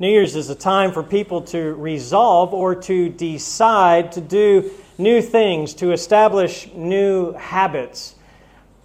New 0.00 0.08
Year's 0.08 0.36
is 0.36 0.48
a 0.48 0.54
time 0.54 0.92
for 0.92 1.02
people 1.02 1.40
to 1.42 1.74
resolve 1.74 2.54
or 2.54 2.76
to 2.76 3.08
decide 3.08 4.12
to 4.12 4.20
do 4.20 4.70
new 4.96 5.20
things, 5.20 5.74
to 5.74 5.90
establish 5.90 6.72
new 6.72 7.32
habits. 7.32 8.14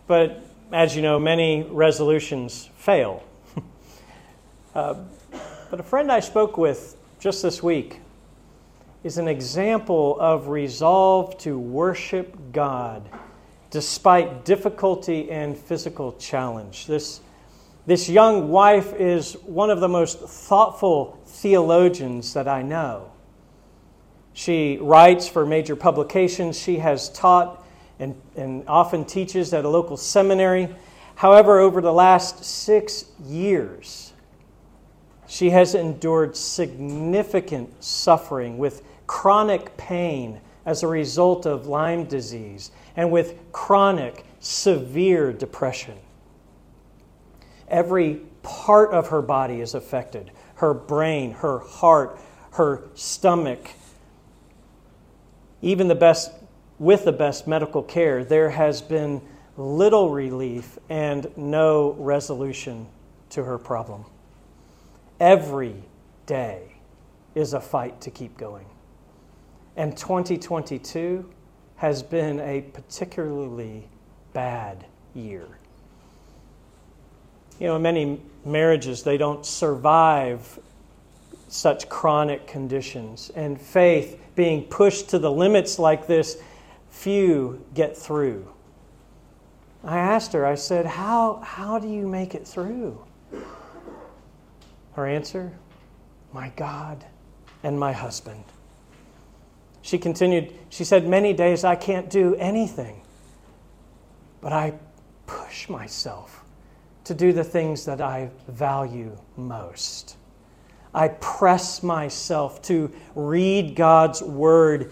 But 0.07 0.43
as 0.71 0.95
you 0.95 1.03
know, 1.03 1.19
many 1.19 1.63
resolutions 1.69 2.67
fail. 2.77 3.23
uh, 4.75 4.95
but 5.69 5.79
a 5.79 5.83
friend 5.83 6.11
I 6.11 6.19
spoke 6.19 6.57
with 6.57 6.97
just 7.19 7.43
this 7.43 7.61
week 7.61 7.99
is 9.03 9.19
an 9.19 9.27
example 9.27 10.19
of 10.19 10.47
resolve 10.47 11.37
to 11.39 11.59
worship 11.59 12.35
God 12.51 13.07
despite 13.69 14.45
difficulty 14.45 15.29
and 15.29 15.55
physical 15.55 16.13
challenge. 16.13 16.87
This 16.87 17.21
this 17.85 18.07
young 18.07 18.49
wife 18.49 18.93
is 18.93 19.33
one 19.43 19.69
of 19.69 19.81
the 19.81 19.89
most 19.89 20.19
thoughtful 20.19 21.19
theologians 21.25 22.33
that 22.33 22.47
I 22.47 22.61
know. 22.61 23.11
She 24.33 24.77
writes 24.81 25.27
for 25.27 25.45
major 25.45 25.75
publications. 25.75 26.57
She 26.59 26.77
has 26.77 27.09
taught 27.09 27.63
and, 27.99 28.15
and 28.35 28.63
often 28.67 29.05
teaches 29.05 29.53
at 29.53 29.65
a 29.65 29.69
local 29.69 29.97
seminary. 29.97 30.69
However, 31.15 31.59
over 31.59 31.81
the 31.81 31.93
last 31.93 32.43
six 32.43 33.05
years, 33.23 34.13
she 35.27 35.49
has 35.51 35.75
endured 35.75 36.35
significant 36.35 37.83
suffering 37.83 38.57
with 38.57 38.81
chronic 39.07 39.75
pain 39.77 40.39
as 40.65 40.83
a 40.83 40.87
result 40.87 41.45
of 41.45 41.67
Lyme 41.67 42.05
disease 42.05 42.71
and 42.95 43.11
with 43.11 43.37
chronic, 43.51 44.25
severe 44.39 45.33
depression. 45.33 45.97
Every 47.73 48.21
part 48.43 48.91
of 48.91 49.07
her 49.07 49.23
body 49.23 49.59
is 49.59 49.73
affected 49.73 50.31
her 50.57 50.75
brain, 50.75 51.31
her 51.31 51.57
heart, 51.57 52.19
her 52.51 52.83
stomach. 52.93 53.71
Even 55.63 55.87
the 55.87 55.95
best, 55.95 56.31
with 56.77 57.03
the 57.03 57.11
best 57.11 57.47
medical 57.47 57.81
care, 57.81 58.23
there 58.23 58.51
has 58.51 58.81
been 58.81 59.21
little 59.57 60.11
relief 60.11 60.77
and 60.87 61.27
no 61.35 61.93
resolution 61.93 62.87
to 63.31 63.43
her 63.43 63.57
problem. 63.57 64.05
Every 65.19 65.75
day 66.27 66.75
is 67.33 67.53
a 67.53 67.59
fight 67.59 67.99
to 68.01 68.11
keep 68.11 68.37
going. 68.37 68.67
And 69.75 69.97
2022 69.97 71.27
has 71.77 72.03
been 72.03 72.39
a 72.39 72.61
particularly 72.61 73.89
bad 74.31 74.85
year. 75.15 75.57
You 77.63 77.69
know, 77.69 77.77
in 77.77 77.81
many 77.81 78.21
marriages, 78.43 79.03
they 79.03 79.15
don't 79.15 79.45
survive 79.45 80.59
such 81.47 81.87
chronic 81.87 82.45
conditions. 82.45 83.31
And 83.37 83.57
faith, 83.59 84.21
being 84.35 84.63
pushed 84.63 85.11
to 85.11 85.17
the 85.17 85.31
limits 85.31 85.79
like 85.79 86.05
this, 86.05 86.41
few 86.89 87.63
get 87.73 87.95
through. 87.95 88.51
I 89.81 89.97
asked 89.97 90.33
her, 90.33 90.45
I 90.45 90.55
said, 90.55 90.85
How, 90.85 91.39
how 91.41 91.79
do 91.79 91.87
you 91.87 92.05
make 92.05 92.35
it 92.35 92.45
through? 92.45 93.01
Her 94.95 95.07
answer, 95.07 95.53
My 96.33 96.51
God 96.57 97.05
and 97.63 97.79
my 97.79 97.93
husband. 97.93 98.43
She 99.81 99.97
continued, 99.97 100.51
she 100.67 100.83
said, 100.83 101.07
Many 101.07 101.31
days 101.31 101.63
I 101.63 101.77
can't 101.77 102.09
do 102.09 102.35
anything, 102.35 103.03
but 104.41 104.51
I 104.51 104.73
push 105.27 105.69
myself 105.69 106.42
to 107.05 107.13
do 107.13 107.33
the 107.33 107.43
things 107.43 107.85
that 107.85 108.01
I 108.01 108.29
value 108.47 109.17
most. 109.35 110.17
I 110.93 111.09
press 111.09 111.81
myself 111.83 112.61
to 112.63 112.91
read 113.15 113.75
God's 113.75 114.21
word, 114.21 114.91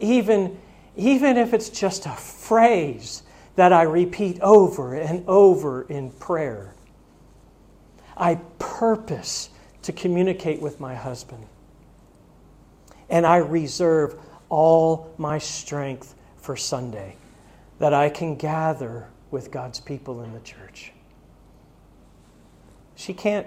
even, 0.00 0.58
even 0.96 1.36
if 1.36 1.52
it's 1.52 1.68
just 1.68 2.06
a 2.06 2.12
phrase 2.12 3.22
that 3.56 3.72
I 3.72 3.82
repeat 3.82 4.40
over 4.40 4.94
and 4.94 5.22
over 5.28 5.82
in 5.82 6.10
prayer. 6.12 6.74
I 8.16 8.36
purpose 8.58 9.50
to 9.82 9.92
communicate 9.92 10.60
with 10.60 10.80
my 10.80 10.94
husband. 10.94 11.46
And 13.10 13.26
I 13.26 13.36
reserve 13.36 14.18
all 14.48 15.12
my 15.18 15.38
strength 15.38 16.14
for 16.36 16.56
Sunday 16.56 17.16
that 17.78 17.92
I 17.92 18.08
can 18.08 18.36
gather 18.36 19.08
with 19.30 19.50
God's 19.50 19.80
people 19.80 20.22
in 20.22 20.32
the 20.32 20.40
church. 20.40 20.93
She 23.04 23.12
can't 23.12 23.46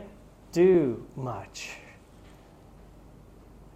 do 0.52 1.04
much. 1.16 1.78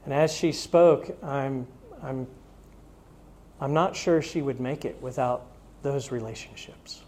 And 0.06 0.14
as 0.14 0.32
she 0.32 0.52
spoke, 0.52 1.18
I'm, 1.24 1.66
I'm, 2.04 2.28
I'm 3.60 3.74
not 3.74 3.96
sure 3.96 4.22
she 4.22 4.44
would 4.44 4.60
make 4.60 4.86
it 4.86 5.02
without 5.02 5.48
those 5.82 6.12
relationships. 6.12 7.02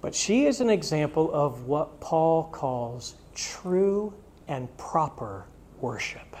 But 0.00 0.14
she 0.14 0.46
is 0.46 0.60
an 0.60 0.70
example 0.70 1.28
of 1.34 1.64
what 1.64 1.98
Paul 1.98 2.44
calls 2.52 3.16
true 3.34 4.14
and 4.46 4.74
proper 4.76 5.46
worship. 5.80 6.36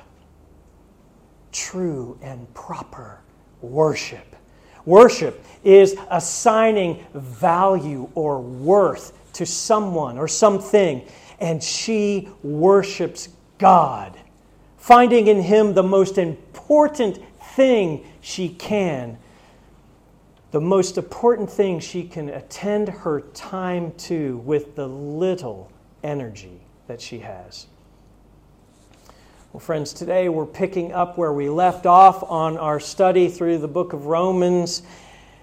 True 1.50 2.16
and 2.22 2.54
proper 2.54 3.18
worship. 3.60 4.36
Worship 4.84 5.44
is 5.64 5.96
assigning 6.08 7.04
value 7.12 8.08
or 8.14 8.40
worth 8.40 9.25
to 9.36 9.46
someone 9.46 10.18
or 10.18 10.28
something, 10.28 11.02
and 11.40 11.62
she 11.62 12.28
worships 12.42 13.28
God, 13.58 14.18
finding 14.76 15.28
in 15.28 15.42
Him 15.42 15.74
the 15.74 15.82
most 15.82 16.18
important 16.18 17.18
thing 17.54 18.04
she 18.20 18.48
can, 18.48 19.18
the 20.50 20.60
most 20.60 20.98
important 20.98 21.50
thing 21.50 21.80
she 21.80 22.04
can 22.04 22.28
attend 22.28 22.88
her 22.88 23.20
time 23.34 23.92
to 23.92 24.38
with 24.38 24.74
the 24.74 24.86
little 24.86 25.70
energy 26.02 26.60
that 26.86 27.00
she 27.00 27.18
has. 27.18 27.66
Well, 29.52 29.60
friends, 29.60 29.92
today 29.92 30.28
we're 30.28 30.44
picking 30.44 30.92
up 30.92 31.16
where 31.16 31.32
we 31.32 31.48
left 31.48 31.86
off 31.86 32.22
on 32.22 32.58
our 32.58 32.78
study 32.78 33.28
through 33.28 33.58
the 33.58 33.68
book 33.68 33.92
of 33.92 34.06
Romans. 34.06 34.82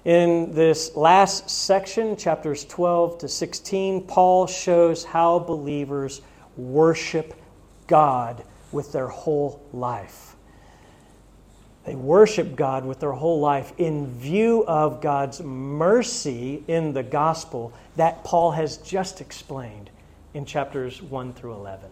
In 0.05 0.53
this 0.53 0.97
last 0.97 1.49
section, 1.49 2.17
chapters 2.17 2.65
12 2.65 3.19
to 3.19 3.29
16, 3.29 4.01
Paul 4.01 4.47
shows 4.47 5.05
how 5.05 5.39
believers 5.39 6.21
worship 6.57 7.33
God 7.87 8.43
with 8.73 8.91
their 8.91 9.07
whole 9.07 9.65
life. 9.71 10.35
They 11.85 11.95
worship 11.95 12.57
God 12.57 12.83
with 12.85 12.99
their 12.99 13.13
whole 13.13 13.39
life 13.39 13.71
in 13.77 14.07
view 14.17 14.65
of 14.67 14.99
God's 15.01 15.41
mercy 15.41 16.63
in 16.67 16.91
the 16.91 17.03
gospel 17.03 17.71
that 17.95 18.25
Paul 18.25 18.51
has 18.51 18.77
just 18.77 19.21
explained 19.21 19.89
in 20.33 20.43
chapters 20.43 21.01
1 21.01 21.33
through 21.33 21.53
11. 21.53 21.89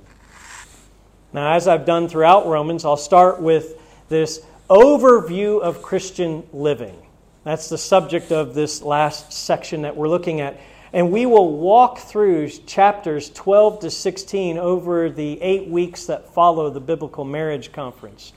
Now, 1.32 1.54
as 1.54 1.66
I've 1.66 1.86
done 1.86 2.10
throughout 2.10 2.46
Romans, 2.46 2.84
I'll 2.84 2.98
start 2.98 3.42
with 3.42 3.80
this 4.10 4.46
overview 4.70 5.62
of 5.62 5.82
Christian 5.82 6.44
living. 6.52 6.98
That's 7.44 7.70
the 7.70 7.78
subject 7.78 8.32
of 8.32 8.54
this 8.54 8.82
last 8.84 9.34
section 9.34 9.82
that 9.82 9.96
we're 9.96 10.08
looking 10.08 10.42
at. 10.42 10.60
And 10.94 11.12
we 11.12 11.26
will 11.26 11.58
walk 11.58 12.00
through 12.00 12.50
chapters 12.50 13.30
12 13.30 13.80
to 13.82 13.90
16 13.90 14.58
over 14.58 15.10
the 15.10 15.42
eight 15.42 15.68
weeks 15.68 16.06
that 16.06 16.34
follow 16.34 16.70
the 16.70 16.82
Biblical 16.82 17.24
Marriage 17.24 17.72
Conference. 17.72 18.34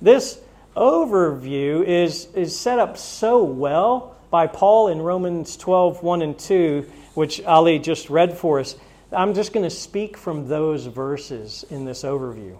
This 0.00 0.40
overview 0.76 1.84
is, 1.84 2.26
is 2.34 2.56
set 2.56 2.78
up 2.78 2.98
so 2.98 3.42
well 3.42 4.16
by 4.30 4.46
Paul 4.46 4.88
in 4.88 5.00
Romans 5.00 5.56
12 5.56 6.02
1 6.02 6.22
and 6.22 6.38
2, 6.38 6.90
which 7.14 7.42
Ali 7.44 7.78
just 7.78 8.10
read 8.10 8.36
for 8.36 8.60
us. 8.60 8.76
I'm 9.10 9.34
just 9.34 9.52
going 9.52 9.64
to 9.64 9.70
speak 9.70 10.16
from 10.16 10.48
those 10.48 10.86
verses 10.86 11.64
in 11.70 11.84
this 11.84 12.02
overview. 12.02 12.58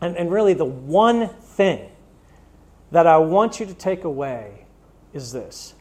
And, 0.00 0.16
and 0.16 0.32
really, 0.32 0.54
the 0.54 0.64
one 0.64 1.28
thing 1.28 1.90
that 2.92 3.06
I 3.06 3.18
want 3.18 3.60
you 3.60 3.66
to 3.66 3.74
take 3.74 4.04
away 4.04 4.66
is 5.12 5.32
this 5.32 5.74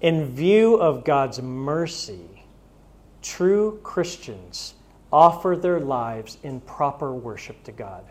In 0.00 0.26
view 0.34 0.76
of 0.76 1.04
God's 1.04 1.40
mercy, 1.40 2.44
true 3.22 3.78
Christians 3.82 4.74
offer 5.12 5.56
their 5.56 5.80
lives 5.80 6.38
in 6.42 6.60
proper 6.60 7.12
worship 7.12 7.62
to 7.64 7.72
God. 7.72 8.04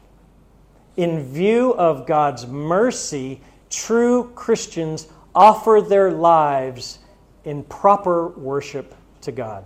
In 0.95 1.23
view 1.23 1.73
of 1.73 2.05
God's 2.05 2.47
mercy, 2.47 3.41
true 3.69 4.31
Christians 4.35 5.07
offer 5.35 5.81
their 5.81 6.11
lives 6.11 6.99
in 7.43 7.63
proper 7.63 8.27
worship 8.29 8.95
to 9.21 9.31
God. 9.31 9.65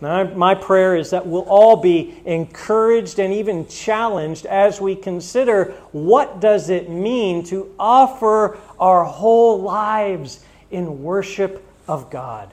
Now, 0.00 0.24
my 0.24 0.54
prayer 0.54 0.94
is 0.94 1.10
that 1.10 1.26
we'll 1.26 1.48
all 1.48 1.76
be 1.76 2.20
encouraged 2.26 3.18
and 3.18 3.32
even 3.32 3.66
challenged 3.66 4.44
as 4.44 4.78
we 4.78 4.94
consider 4.94 5.72
what 5.92 6.38
does 6.38 6.68
it 6.68 6.90
mean 6.90 7.42
to 7.44 7.74
offer 7.78 8.58
our 8.78 9.04
whole 9.04 9.60
lives 9.60 10.44
in 10.70 11.02
worship 11.02 11.64
of 11.88 12.10
God. 12.10 12.52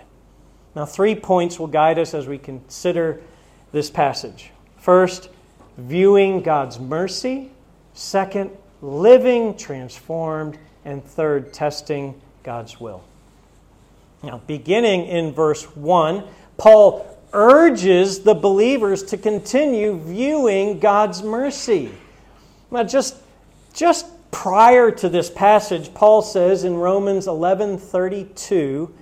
Now, 0.75 0.85
three 0.85 1.15
points 1.15 1.59
will 1.59 1.67
guide 1.67 1.99
us 1.99 2.13
as 2.13 2.27
we 2.27 2.37
consider 2.37 3.19
this 3.73 3.89
passage. 3.89 4.51
First, 4.77 5.29
viewing 5.77 6.41
God's 6.41 6.79
mercy. 6.79 7.51
Second, 7.93 8.51
living 8.81 9.57
transformed. 9.57 10.57
And 10.85 11.03
third, 11.03 11.53
testing 11.53 12.19
God's 12.43 12.79
will. 12.79 13.03
Now, 14.21 14.41
beginning 14.47 15.05
in 15.05 15.33
verse 15.33 15.63
1, 15.75 16.23
Paul 16.57 17.12
urges 17.33 18.19
the 18.21 18.35
believers 18.35 19.03
to 19.03 19.17
continue 19.17 19.99
viewing 19.99 20.79
God's 20.79 21.23
mercy. 21.23 21.91
Now, 22.71 22.83
just, 22.83 23.17
just 23.73 24.07
prior 24.31 24.91
to 24.91 25.09
this 25.09 25.29
passage, 25.29 25.93
Paul 25.93 26.21
says 26.21 26.63
in 26.63 26.75
Romans 26.75 27.27
11 27.27 27.77
32, 27.77 28.93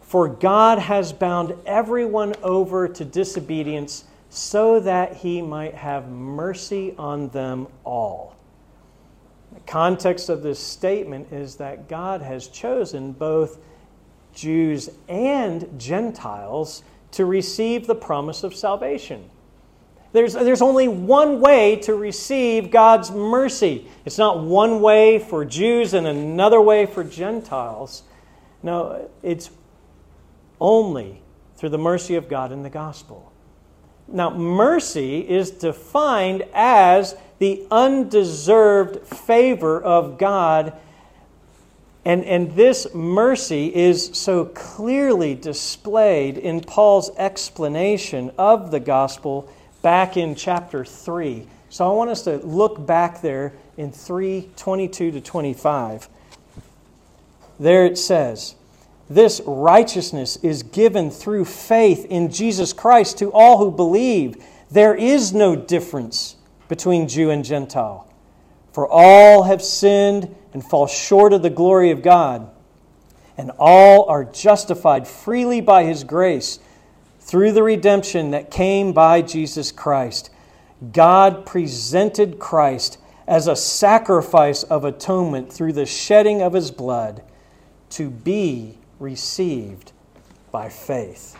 For 0.00 0.28
God 0.28 0.78
has 0.78 1.12
bound 1.12 1.54
everyone 1.66 2.34
over 2.42 2.88
to 2.88 3.04
disobedience 3.04 4.04
so 4.28 4.80
that 4.80 5.16
he 5.16 5.40
might 5.40 5.74
have 5.74 6.08
mercy 6.08 6.94
on 6.98 7.28
them 7.28 7.66
all. 7.84 8.36
The 9.52 9.60
context 9.60 10.28
of 10.28 10.42
this 10.42 10.58
statement 10.58 11.32
is 11.32 11.56
that 11.56 11.88
God 11.88 12.20
has 12.20 12.48
chosen 12.48 13.12
both 13.12 13.58
Jews 14.34 14.90
and 15.08 15.80
Gentiles 15.80 16.82
to 17.16 17.24
receive 17.24 17.86
the 17.86 17.94
promise 17.94 18.44
of 18.44 18.54
salvation. 18.54 19.30
There's, 20.12 20.34
there's 20.34 20.60
only 20.60 20.86
one 20.86 21.40
way 21.40 21.76
to 21.76 21.94
receive 21.94 22.70
God's 22.70 23.10
mercy. 23.10 23.88
It's 24.04 24.18
not 24.18 24.42
one 24.42 24.82
way 24.82 25.18
for 25.18 25.44
Jews 25.44 25.94
and 25.94 26.06
another 26.06 26.60
way 26.60 26.84
for 26.84 27.02
Gentiles. 27.02 28.02
No, 28.62 29.10
it's 29.22 29.50
only 30.60 31.22
through 31.56 31.70
the 31.70 31.78
mercy 31.78 32.16
of 32.16 32.28
God 32.28 32.52
in 32.52 32.62
the 32.62 32.70
gospel. 32.70 33.32
Now, 34.08 34.28
mercy 34.28 35.20
is 35.20 35.50
defined 35.50 36.44
as 36.52 37.16
the 37.38 37.66
undeserved 37.70 39.06
favor 39.06 39.82
of 39.82 40.18
God 40.18 40.74
and, 42.06 42.24
and 42.24 42.52
this 42.52 42.86
mercy 42.94 43.74
is 43.74 44.10
so 44.12 44.44
clearly 44.44 45.34
displayed 45.34 46.38
in 46.38 46.60
Paul's 46.60 47.10
explanation 47.16 48.30
of 48.38 48.70
the 48.70 48.78
gospel 48.78 49.52
back 49.82 50.16
in 50.16 50.36
chapter 50.36 50.84
3. 50.84 51.48
So 51.68 51.84
I 51.84 51.92
want 51.92 52.10
us 52.10 52.22
to 52.22 52.36
look 52.36 52.86
back 52.86 53.22
there 53.22 53.54
in 53.76 53.90
3 53.90 54.50
22 54.56 55.10
to 55.10 55.20
25. 55.20 56.08
There 57.58 57.84
it 57.84 57.98
says, 57.98 58.54
This 59.10 59.40
righteousness 59.44 60.36
is 60.44 60.62
given 60.62 61.10
through 61.10 61.46
faith 61.46 62.04
in 62.04 62.30
Jesus 62.30 62.72
Christ 62.72 63.18
to 63.18 63.32
all 63.32 63.58
who 63.58 63.72
believe. 63.72 64.36
There 64.70 64.94
is 64.94 65.32
no 65.32 65.56
difference 65.56 66.36
between 66.68 67.08
Jew 67.08 67.30
and 67.30 67.44
Gentile. 67.44 68.08
For 68.76 68.86
all 68.86 69.44
have 69.44 69.62
sinned 69.62 70.36
and 70.52 70.62
fall 70.62 70.86
short 70.86 71.32
of 71.32 71.40
the 71.40 71.48
glory 71.48 71.90
of 71.92 72.02
God, 72.02 72.50
and 73.38 73.50
all 73.58 74.04
are 74.04 74.22
justified 74.22 75.08
freely 75.08 75.62
by 75.62 75.84
His 75.84 76.04
grace 76.04 76.58
through 77.18 77.52
the 77.52 77.62
redemption 77.62 78.32
that 78.32 78.50
came 78.50 78.92
by 78.92 79.22
Jesus 79.22 79.72
Christ. 79.72 80.28
God 80.92 81.46
presented 81.46 82.38
Christ 82.38 82.98
as 83.26 83.48
a 83.48 83.56
sacrifice 83.56 84.62
of 84.62 84.84
atonement 84.84 85.50
through 85.50 85.72
the 85.72 85.86
shedding 85.86 86.42
of 86.42 86.52
His 86.52 86.70
blood 86.70 87.22
to 87.88 88.10
be 88.10 88.76
received 88.98 89.92
by 90.52 90.68
faith. 90.68 91.34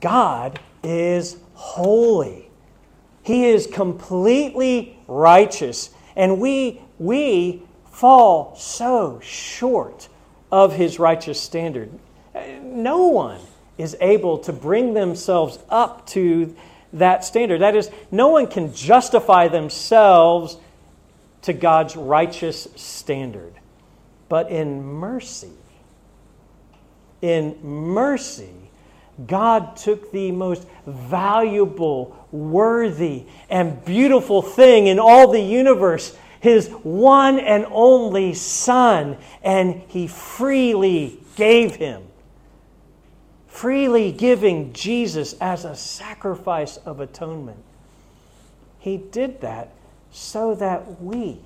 God 0.00 0.58
is 0.82 1.36
holy. 1.52 2.47
He 3.28 3.44
is 3.44 3.66
completely 3.66 4.98
righteous. 5.06 5.90
And 6.16 6.40
we, 6.40 6.80
we 6.98 7.62
fall 7.92 8.56
so 8.56 9.20
short 9.22 10.08
of 10.50 10.74
his 10.74 10.98
righteous 10.98 11.38
standard. 11.38 11.90
No 12.62 13.08
one 13.08 13.38
is 13.76 13.98
able 14.00 14.38
to 14.38 14.52
bring 14.54 14.94
themselves 14.94 15.58
up 15.68 16.06
to 16.06 16.56
that 16.94 17.22
standard. 17.22 17.60
That 17.60 17.76
is, 17.76 17.90
no 18.10 18.28
one 18.28 18.46
can 18.46 18.72
justify 18.72 19.48
themselves 19.48 20.56
to 21.42 21.52
God's 21.52 21.96
righteous 21.96 22.66
standard. 22.76 23.52
But 24.30 24.50
in 24.50 24.82
mercy, 24.82 25.52
in 27.20 27.58
mercy, 27.62 28.54
God 29.26 29.76
took 29.76 30.12
the 30.12 30.32
most 30.32 30.66
valuable, 30.86 32.16
worthy, 32.30 33.24
and 33.48 33.84
beautiful 33.84 34.42
thing 34.42 34.86
in 34.86 34.98
all 34.98 35.30
the 35.30 35.40
universe, 35.40 36.16
his 36.40 36.68
one 36.82 37.38
and 37.38 37.66
only 37.70 38.34
Son, 38.34 39.16
and 39.42 39.82
he 39.88 40.06
freely 40.06 41.18
gave 41.36 41.76
him. 41.76 42.02
Freely 43.46 44.12
giving 44.12 44.72
Jesus 44.72 45.32
as 45.40 45.64
a 45.64 45.74
sacrifice 45.74 46.76
of 46.78 47.00
atonement. 47.00 47.62
He 48.78 48.96
did 48.96 49.40
that 49.40 49.72
so 50.12 50.54
that 50.54 51.02
we, 51.02 51.40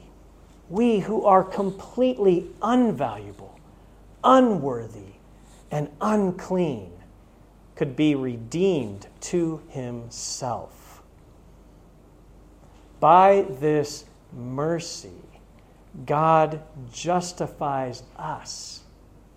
we 0.68 1.00
who 1.00 1.24
are 1.24 1.42
completely 1.42 2.46
unvaluable, 2.60 3.58
unworthy, 4.22 5.14
and 5.70 5.88
unclean, 6.00 6.92
could 7.82 7.96
be 7.96 8.14
redeemed 8.14 9.08
to 9.20 9.60
himself. 9.70 11.02
By 13.00 13.44
this 13.58 14.04
mercy, 14.32 15.10
God 16.06 16.62
justifies 16.92 18.04
us. 18.16 18.84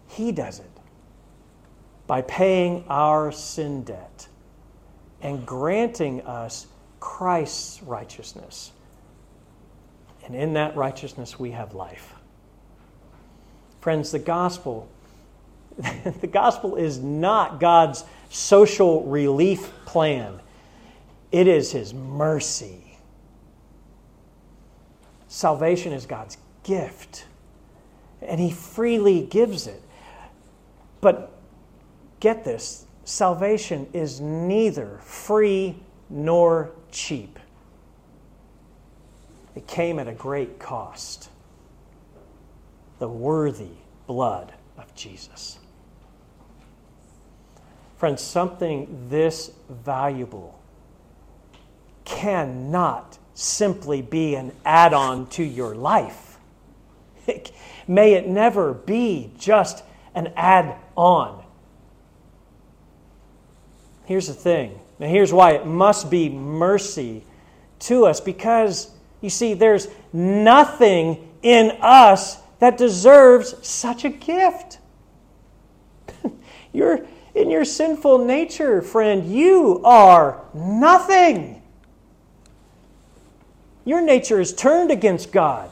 He 0.10 0.32
does 0.32 0.60
it 0.60 0.70
by 2.06 2.22
paying 2.22 2.86
our 2.88 3.32
sin 3.32 3.84
debt 3.84 4.28
and 5.24 5.44
granting 5.44 6.22
us 6.22 6.68
Christ's 7.00 7.82
righteousness. 7.82 8.74
And 10.24 10.36
in 10.36 10.54
that 10.54 10.76
righteousness, 10.76 11.40
we 11.40 11.50
have 11.50 11.74
life. 11.74 12.14
Friends, 13.82 14.12
the 14.12 14.20
gospel. 14.20 14.88
the 16.22 16.28
gospel 16.28 16.76
is 16.76 17.00
not 17.00 17.60
God's 17.60 18.04
social 18.30 19.04
relief 19.04 19.72
plan, 19.86 20.40
it 21.32 21.48
is 21.48 21.72
His 21.72 21.94
mercy. 21.94 22.98
Salvation 25.28 25.92
is 25.92 26.06
God's 26.06 26.38
gift, 26.64 27.26
and 28.22 28.40
He 28.40 28.52
freely 28.52 29.22
gives 29.24 29.68
it. 29.68 29.82
But 31.02 31.32
get 32.20 32.44
this 32.44 32.86
salvation 33.04 33.88
is 33.94 34.20
neither 34.22 35.00
free 35.04 35.76
nor 36.10 36.72
cheap. 36.92 37.40
It 39.56 39.68
came 39.68 40.00
at 40.00 40.08
a 40.08 40.14
great 40.14 40.60
cost 40.60 41.30
the 43.00 43.08
worthy 43.08 43.72
blood 44.08 44.54
of 44.78 44.94
Jesus. 44.96 45.60
Friends, 47.98 48.22
something 48.22 49.08
this 49.10 49.52
valuable 49.70 50.60
cannot 52.04 53.18
simply 53.34 54.02
be 54.02 54.36
an 54.36 54.52
add 54.66 54.94
on 54.94 55.28
to 55.28 55.44
your 55.44 55.76
life. 55.76 56.38
May 57.88 58.14
it 58.14 58.28
never 58.28 58.74
be 58.74 59.32
just 59.38 59.84
an 60.14 60.32
add 60.36 60.76
on. 60.96 61.44
Here's 64.06 64.28
the 64.28 64.34
thing. 64.34 64.80
Now, 65.00 65.08
here's 65.08 65.34
why 65.34 65.54
it 65.54 65.66
must 65.66 66.10
be 66.10 66.30
mercy 66.30 67.24
to 67.80 68.06
us 68.06 68.22
because, 68.22 68.92
you 69.22 69.30
see, 69.30 69.54
there's 69.54 69.88
nothing 70.14 71.32
in 71.42 71.78
us 71.82 72.38
that 72.60 72.78
deserves 72.78 73.56
such 73.68 74.06
a 74.06 74.10
gift. 74.10 74.80
you're, 76.74 77.06
in 77.36 77.52
your 77.52 77.66
sinful 77.66 78.26
nature, 78.26 78.82
friend, 78.82 79.30
you 79.30 79.82
are 79.84 80.42
nothing. 80.54 81.62
Your 83.84 84.02
nature 84.02 84.40
is 84.40 84.54
turned 84.54 84.90
against 84.90 85.32
God. 85.32 85.70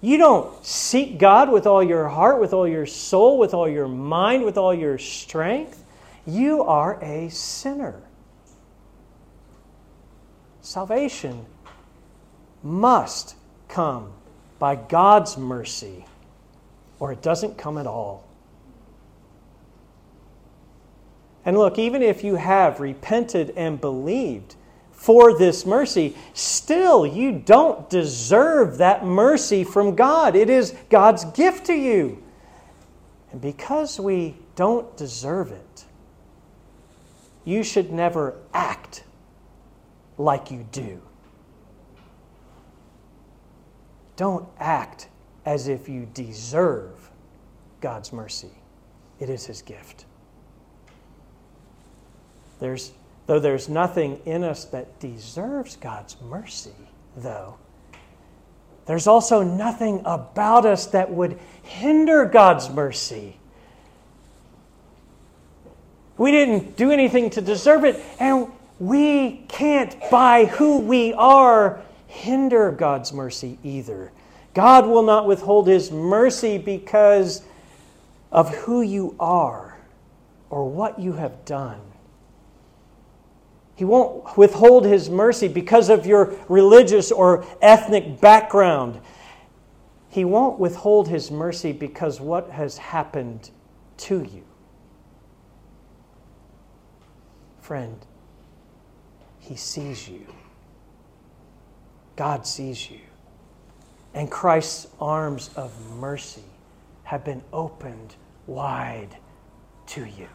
You 0.00 0.18
don't 0.18 0.64
seek 0.64 1.18
God 1.18 1.50
with 1.50 1.66
all 1.66 1.82
your 1.82 2.08
heart, 2.08 2.40
with 2.40 2.52
all 2.52 2.68
your 2.68 2.86
soul, 2.86 3.38
with 3.38 3.54
all 3.54 3.68
your 3.68 3.88
mind, 3.88 4.44
with 4.44 4.58
all 4.58 4.74
your 4.74 4.98
strength. 4.98 5.84
You 6.26 6.62
are 6.62 7.02
a 7.02 7.30
sinner. 7.30 8.02
Salvation 10.60 11.46
must 12.62 13.34
come 13.68 14.12
by 14.58 14.76
God's 14.76 15.38
mercy, 15.38 16.04
or 16.98 17.12
it 17.12 17.22
doesn't 17.22 17.56
come 17.56 17.78
at 17.78 17.86
all. 17.86 18.27
And 21.44 21.56
look, 21.56 21.78
even 21.78 22.02
if 22.02 22.24
you 22.24 22.34
have 22.36 22.80
repented 22.80 23.52
and 23.56 23.80
believed 23.80 24.56
for 24.90 25.38
this 25.38 25.64
mercy, 25.64 26.16
still 26.34 27.06
you 27.06 27.32
don't 27.32 27.88
deserve 27.88 28.78
that 28.78 29.04
mercy 29.04 29.64
from 29.64 29.94
God. 29.94 30.34
It 30.34 30.50
is 30.50 30.74
God's 30.90 31.24
gift 31.26 31.66
to 31.66 31.74
you. 31.74 32.22
And 33.30 33.40
because 33.40 34.00
we 34.00 34.36
don't 34.56 34.96
deserve 34.96 35.52
it, 35.52 35.84
you 37.44 37.62
should 37.62 37.92
never 37.92 38.36
act 38.52 39.04
like 40.18 40.50
you 40.50 40.66
do. 40.72 41.00
Don't 44.16 44.48
act 44.58 45.08
as 45.46 45.68
if 45.68 45.88
you 45.88 46.08
deserve 46.12 47.10
God's 47.80 48.12
mercy. 48.12 48.50
It 49.20 49.30
is 49.30 49.46
His 49.46 49.62
gift. 49.62 50.04
There's, 52.60 52.92
though 53.26 53.38
there's 53.38 53.68
nothing 53.68 54.20
in 54.24 54.44
us 54.44 54.64
that 54.66 54.98
deserves 55.00 55.76
God's 55.76 56.16
mercy, 56.20 56.74
though, 57.16 57.56
there's 58.86 59.06
also 59.06 59.42
nothing 59.42 60.00
about 60.06 60.64
us 60.64 60.86
that 60.86 61.10
would 61.10 61.38
hinder 61.62 62.24
God's 62.24 62.70
mercy. 62.70 63.36
We 66.16 66.30
didn't 66.30 66.76
do 66.78 66.90
anything 66.90 67.28
to 67.30 67.42
deserve 67.42 67.84
it, 67.84 68.02
and 68.18 68.48
we 68.80 69.44
can't, 69.48 69.94
by 70.10 70.46
who 70.46 70.78
we 70.78 71.12
are, 71.12 71.82
hinder 72.06 72.72
God's 72.72 73.12
mercy 73.12 73.58
either. 73.62 74.10
God 74.54 74.86
will 74.86 75.02
not 75.02 75.26
withhold 75.26 75.68
His 75.68 75.92
mercy 75.92 76.56
because 76.56 77.42
of 78.32 78.54
who 78.54 78.80
you 78.80 79.14
are 79.20 79.76
or 80.48 80.66
what 80.66 80.98
you 80.98 81.12
have 81.12 81.44
done. 81.44 81.80
He 83.78 83.84
won't 83.84 84.36
withhold 84.36 84.86
His 84.86 85.08
mercy 85.08 85.46
because 85.46 85.88
of 85.88 86.04
your 86.04 86.34
religious 86.48 87.12
or 87.12 87.44
ethnic 87.62 88.20
background. 88.20 89.00
He 90.08 90.24
won't 90.24 90.58
withhold 90.58 91.06
His 91.06 91.30
mercy 91.30 91.70
because 91.70 92.20
what 92.20 92.50
has 92.50 92.76
happened 92.76 93.50
to 93.98 94.24
you. 94.24 94.42
Friend, 97.60 98.04
He 99.38 99.54
sees 99.54 100.08
you. 100.08 100.26
God 102.16 102.48
sees 102.48 102.90
you. 102.90 102.98
And 104.12 104.28
Christ's 104.28 104.88
arms 105.00 105.50
of 105.54 105.72
mercy 106.00 106.42
have 107.04 107.24
been 107.24 107.42
opened 107.52 108.16
wide 108.48 109.16
to 109.86 110.04
you. 110.04 110.26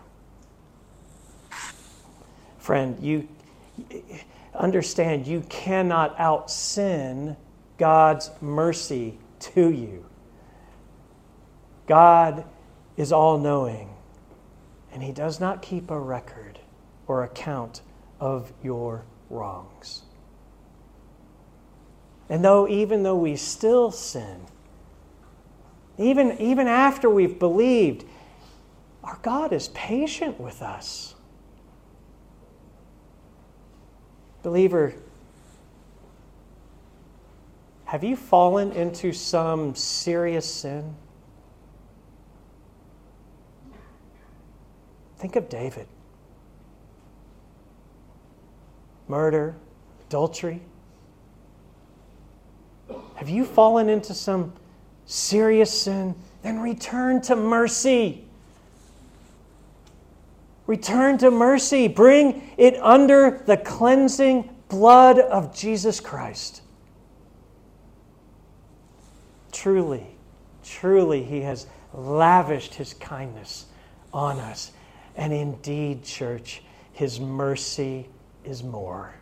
Friend, 2.64 2.98
you 3.02 3.28
understand 4.56 5.28
you 5.28 5.42
cannot 5.50 6.18
out 6.18 6.50
sin 6.50 7.36
God's 7.78 8.32
mercy 8.40 9.18
to 9.40 9.70
you. 9.70 10.06
God 11.88 12.46
is 12.96 13.12
all 13.12 13.38
knowing, 13.38 13.90
and 14.94 15.04
He 15.04 15.12
does 15.12 15.42
not 15.42 15.62
keep 15.62 15.92
a 15.92 16.00
record 16.00 16.58
or 17.06 17.26
account 17.26 17.82
of 18.22 18.54
your 18.64 19.04
wrongs. 19.30 20.04
And 22.30 22.46
though, 22.46 22.66
even 22.70 23.04
though 23.04 23.18
we 23.18 23.36
still 23.36 23.92
sin, 23.92 24.40
even, 25.98 26.40
even 26.40 26.70
after 26.70 27.10
we've 27.10 27.38
believed, 27.38 28.06
our 29.04 29.20
God 29.22 29.52
is 29.52 29.68
patient 29.68 30.40
with 30.40 30.62
us. 30.62 31.16
Believer, 34.44 34.94
have 37.86 38.04
you 38.04 38.16
fallen 38.16 38.72
into 38.74 39.12
some 39.14 39.74
serious 39.74 40.46
sin? 40.46 40.96
Think 45.18 45.36
of 45.36 45.50
David 45.50 45.88
murder, 49.08 49.56
adultery. 50.08 50.62
Have 53.16 53.30
you 53.30 53.46
fallen 53.46 53.90
into 53.90 54.14
some 54.14 54.54
serious 55.06 55.82
sin? 55.82 56.16
Then 56.42 56.60
return 56.60 57.22
to 57.24 57.36
mercy. 57.36 58.23
Return 60.68 61.18
to 61.20 61.32
mercy. 61.32 61.88
Bring 61.88 62.52
it 62.58 62.78
under 62.82 63.44
the 63.46 63.58
cleansing 63.58 64.50
blood 64.70 65.20
of 65.20 65.56
Jesus 65.56 66.00
Christ. 66.00 66.62
Truly, 69.52 70.08
truly, 70.64 71.24
He 71.24 71.42
has 71.42 71.68
lavished 71.94 72.76
His 72.76 72.94
kindness 72.94 73.66
on 74.14 74.40
us. 74.40 74.72
And 75.16 75.34
indeed, 75.34 76.04
church, 76.04 76.64
His 76.94 77.20
mercy 77.20 78.08
is 78.44 78.64
more. 78.64 79.14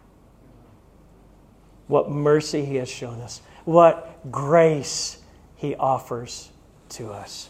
What 1.88 2.10
mercy 2.10 2.64
He 2.66 2.76
has 2.76 2.90
shown 2.90 3.20
us 3.22 3.42
what 3.66 4.32
grace 4.32 5.18
he 5.56 5.76
offers 5.76 6.50
to 6.90 7.12
us. 7.12 7.50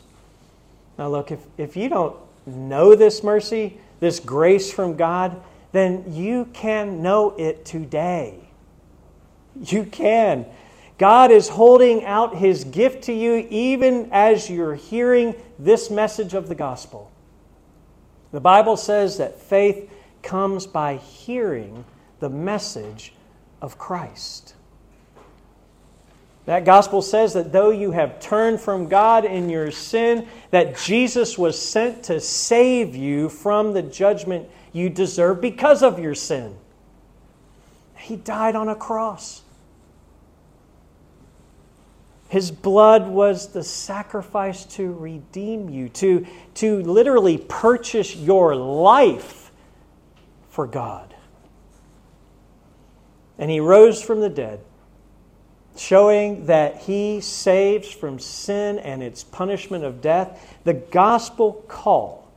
Now, 0.98 1.10
look, 1.10 1.32
if, 1.32 1.40
if 1.58 1.76
you 1.76 1.90
don't 1.90 2.16
know 2.56 2.96
this 2.96 3.24
mercy, 3.24 3.80
this 4.00 4.20
grace 4.20 4.72
from 4.72 4.96
God, 4.96 5.42
then 5.72 6.14
you 6.14 6.46
can 6.54 7.02
know 7.02 7.36
it 7.38 7.66
today. 7.66 8.40
You 9.60 9.86
can. 9.86 10.46
God 10.98 11.32
is 11.32 11.50
holding 11.50 12.06
out 12.06 12.36
his 12.36 12.64
gift 12.64 13.06
to 13.06 13.14
you 13.14 13.48
even 13.50 14.10
as 14.12 14.50
you're 14.50 14.76
hearing 14.76 15.36
this 15.58 15.90
message 15.90 16.34
of 16.34 16.48
the 16.48 16.56
gospel. 16.56 17.12
The 18.32 18.40
Bible 18.40 18.78
says 18.78 19.18
that 19.18 19.42
faith 19.42 19.92
comes 20.22 20.68
by 20.68 20.98
hearing 20.98 21.86
the 22.20 22.30
message 22.30 23.14
of 23.62 23.78
Christ. 23.78 24.56
That 26.52 26.66
gospel 26.66 27.02
says 27.02 27.32
that 27.36 27.54
though 27.54 27.70
you 27.70 27.92
have 27.92 28.20
turned 28.20 28.60
from 28.60 28.90
God 28.90 29.24
in 29.24 29.50
your 29.50 29.72
sin, 29.72 30.28
that 30.50 30.78
Jesus 30.78 31.38
was 31.38 31.58
sent 31.58 32.04
to 32.04 32.20
save 32.20 32.94
you 32.94 33.30
from 33.30 33.72
the 33.72 33.82
judgment 33.82 34.50
you 34.74 34.90
deserve 34.90 35.40
because 35.40 35.82
of 35.82 35.98
your 35.98 36.14
sin. 36.14 36.58
He 37.96 38.18
died 38.18 38.58
on 38.58 38.68
a 38.68 38.76
cross. 38.76 39.44
His 42.28 42.52
blood 42.52 43.08
was 43.08 43.54
the 43.54 43.64
sacrifice 43.64 44.66
to 44.76 44.92
redeem 44.92 45.70
you, 45.70 45.88
to, 45.88 46.28
to 46.56 46.82
literally 46.82 47.38
purchase 47.38 48.14
your 48.14 48.58
life 48.58 49.54
for 50.50 50.68
God. 50.68 51.16
And 53.38 53.50
he 53.50 53.62
rose 53.62 54.02
from 54.02 54.20
the 54.20 54.30
dead 54.30 54.60
showing 55.78 56.46
that 56.48 56.78
he 56.78 57.22
saves 57.22 57.90
from 57.90 58.20
sin 58.20 58.80
and 58.80 59.02
its 59.02 59.24
punishment 59.24 59.84
of 59.84 60.02
death. 60.02 60.58
The 60.64 60.74
gospel 60.74 61.64
call 61.68 62.32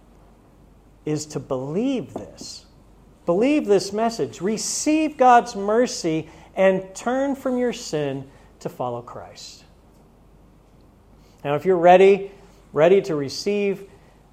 is 1.05 1.27
to 1.27 1.41
believe 1.41 2.15
this. 2.15 2.65
Believe 3.27 3.67
this 3.67 3.93
message. 3.93 4.41
Receive 4.41 5.17
God's 5.17 5.57
mercy 5.57 6.29
and 6.55 6.95
turn 6.95 7.35
from 7.35 7.59
your 7.59 7.73
sin 7.73 8.29
to 8.61 8.69
follow 8.69 9.03
Christ. 9.03 9.65
Now, 11.45 11.55
if 11.55 11.65
you're 11.65 11.77
ready, 11.77 12.31
ready 12.73 13.03
to 13.03 13.15
receive 13.15 13.89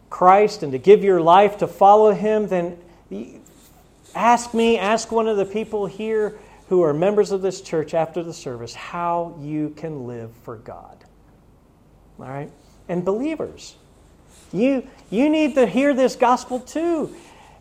Christ 0.09 0.63
and 0.63 0.71
to 0.71 0.77
give 0.77 1.03
your 1.03 1.21
life 1.21 1.57
to 1.57 1.67
follow 1.67 2.11
Him, 2.11 2.47
then 2.47 2.77
ask 4.13 4.53
me, 4.53 4.77
ask 4.77 5.11
one 5.11 5.27
of 5.27 5.37
the 5.37 5.45
people 5.45 5.85
here 5.85 6.37
who 6.71 6.83
are 6.83 6.93
members 6.93 7.33
of 7.33 7.41
this 7.41 7.59
church 7.59 7.93
after 7.93 8.23
the 8.23 8.31
service 8.31 8.73
how 8.73 9.35
you 9.41 9.73
can 9.75 10.07
live 10.07 10.31
for 10.43 10.55
God. 10.55 11.03
All 12.17 12.29
right? 12.29 12.49
And 12.87 13.03
believers, 13.03 13.75
you, 14.53 14.87
you 15.09 15.29
need 15.29 15.55
to 15.55 15.67
hear 15.67 15.93
this 15.93 16.15
gospel 16.15 16.61
too. 16.61 17.13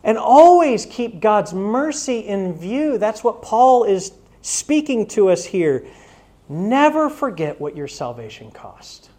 And 0.05 0.17
always 0.17 0.85
keep 0.85 1.19
God's 1.19 1.53
mercy 1.53 2.19
in 2.19 2.57
view. 2.57 2.97
That's 2.97 3.21
what 3.21 3.41
Paul 3.41 3.83
is 3.83 4.13
speaking 4.43 5.05
to 5.07 5.27
us 5.27 5.43
here. 5.43 5.85
Never 6.47 7.09
forget 7.09 7.59
what 7.59 7.75
your 7.75 7.89
salvation 7.89 8.49
cost. 8.49 9.09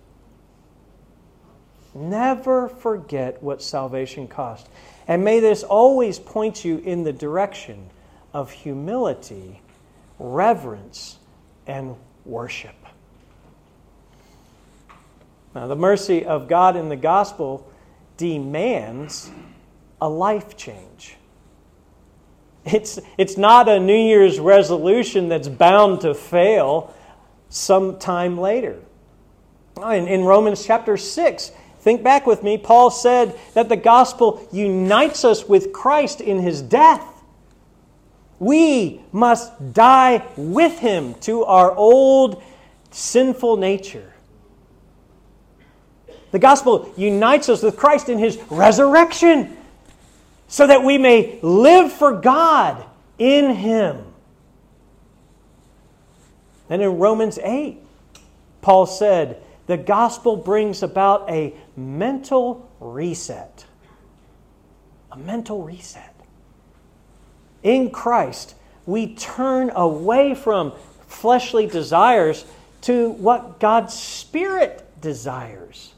Never 1.95 2.71
forget 2.71 3.43
what 3.43 3.61
salvation 3.61 4.27
cost. 4.27 4.71
And 5.07 5.23
may 5.23 5.41
this 5.41 5.63
always 5.63 6.19
point 6.19 6.65
you 6.65 6.79
in 6.79 7.05
the 7.05 7.13
direction 7.13 7.91
of 8.33 8.51
humility 8.51 9.62
reverence, 10.23 11.19
and 11.67 11.97
worship. 12.25 12.77
Now, 15.55 15.67
the 15.67 15.77
mercy 15.77 16.25
of 16.25 16.49
God 16.49 16.77
in 16.77 16.89
the 16.89 16.97
gospel 16.97 17.71
demands 18.17 19.31
a 20.01 20.09
life 20.09 20.57
change. 20.57 21.17
It's, 22.65 23.01
it's 23.19 23.37
not 23.37 23.69
a 23.69 23.81
New 23.81 23.97
Year's 23.97 24.39
resolution 24.39 25.29
that's 25.29 25.49
bound 25.49 26.03
to 26.03 26.15
fail 26.15 26.95
sometime 27.49 28.39
later. 28.39 28.79
In, 29.79 30.07
in 30.07 30.23
Romans 30.23 30.65
chapter 30.65 30.97
6, 30.97 31.51
think 31.81 32.05
back 32.05 32.27
with 32.27 32.45
me, 32.45 32.57
Paul 32.57 32.91
said 32.91 33.37
that 33.55 33.69
the 33.69 33.77
gospel 33.77 34.49
unites 34.53 35.25
us 35.25 35.49
with 35.49 35.73
Christ 35.73 36.21
in 36.21 36.39
his 36.39 36.63
death. 36.63 37.12
We 38.43 39.01
must 39.13 39.73
die 39.73 40.27
with 40.37 40.81
him 40.81 41.15
to 41.21 41.45
our 41.45 41.71
old 41.71 42.43
sinful 42.91 43.57
nature. 43.57 44.13
The 46.33 46.41
gospel 46.41 46.93
unites 46.97 47.49
us 47.49 47.63
with 47.63 47.77
Christ 47.77 48.09
in 48.09 48.19
his 48.19 48.41
resurrection 48.51 49.57
so 50.49 50.67
that 50.67 50.83
we 50.83 50.99
may 50.99 51.39
live 51.41 51.93
for 51.93 52.15
God 52.15 52.85
in 53.17 53.55
him. 53.55 54.07
And 56.69 56.83
in 56.83 56.99
Romans 56.99 57.39
8, 57.39 57.79
Paul 58.61 58.87
said, 58.87 59.41
the 59.69 59.77
gospel 59.77 60.37
brings 60.37 60.83
about 60.83 61.31
a 61.31 61.55
mental 61.77 62.69
reset. 62.81 63.67
A 65.13 65.17
mental 65.17 65.63
reset. 65.63 66.12
In 67.63 67.91
Christ, 67.91 68.55
we 68.87 69.15
turn 69.15 69.71
away 69.75 70.35
from 70.35 70.73
fleshly 71.07 71.67
desires 71.67 72.45
to 72.83 73.11
what 73.11 73.61
God's 73.61 73.95
Spirit 73.95 74.85
desires. 75.01 75.93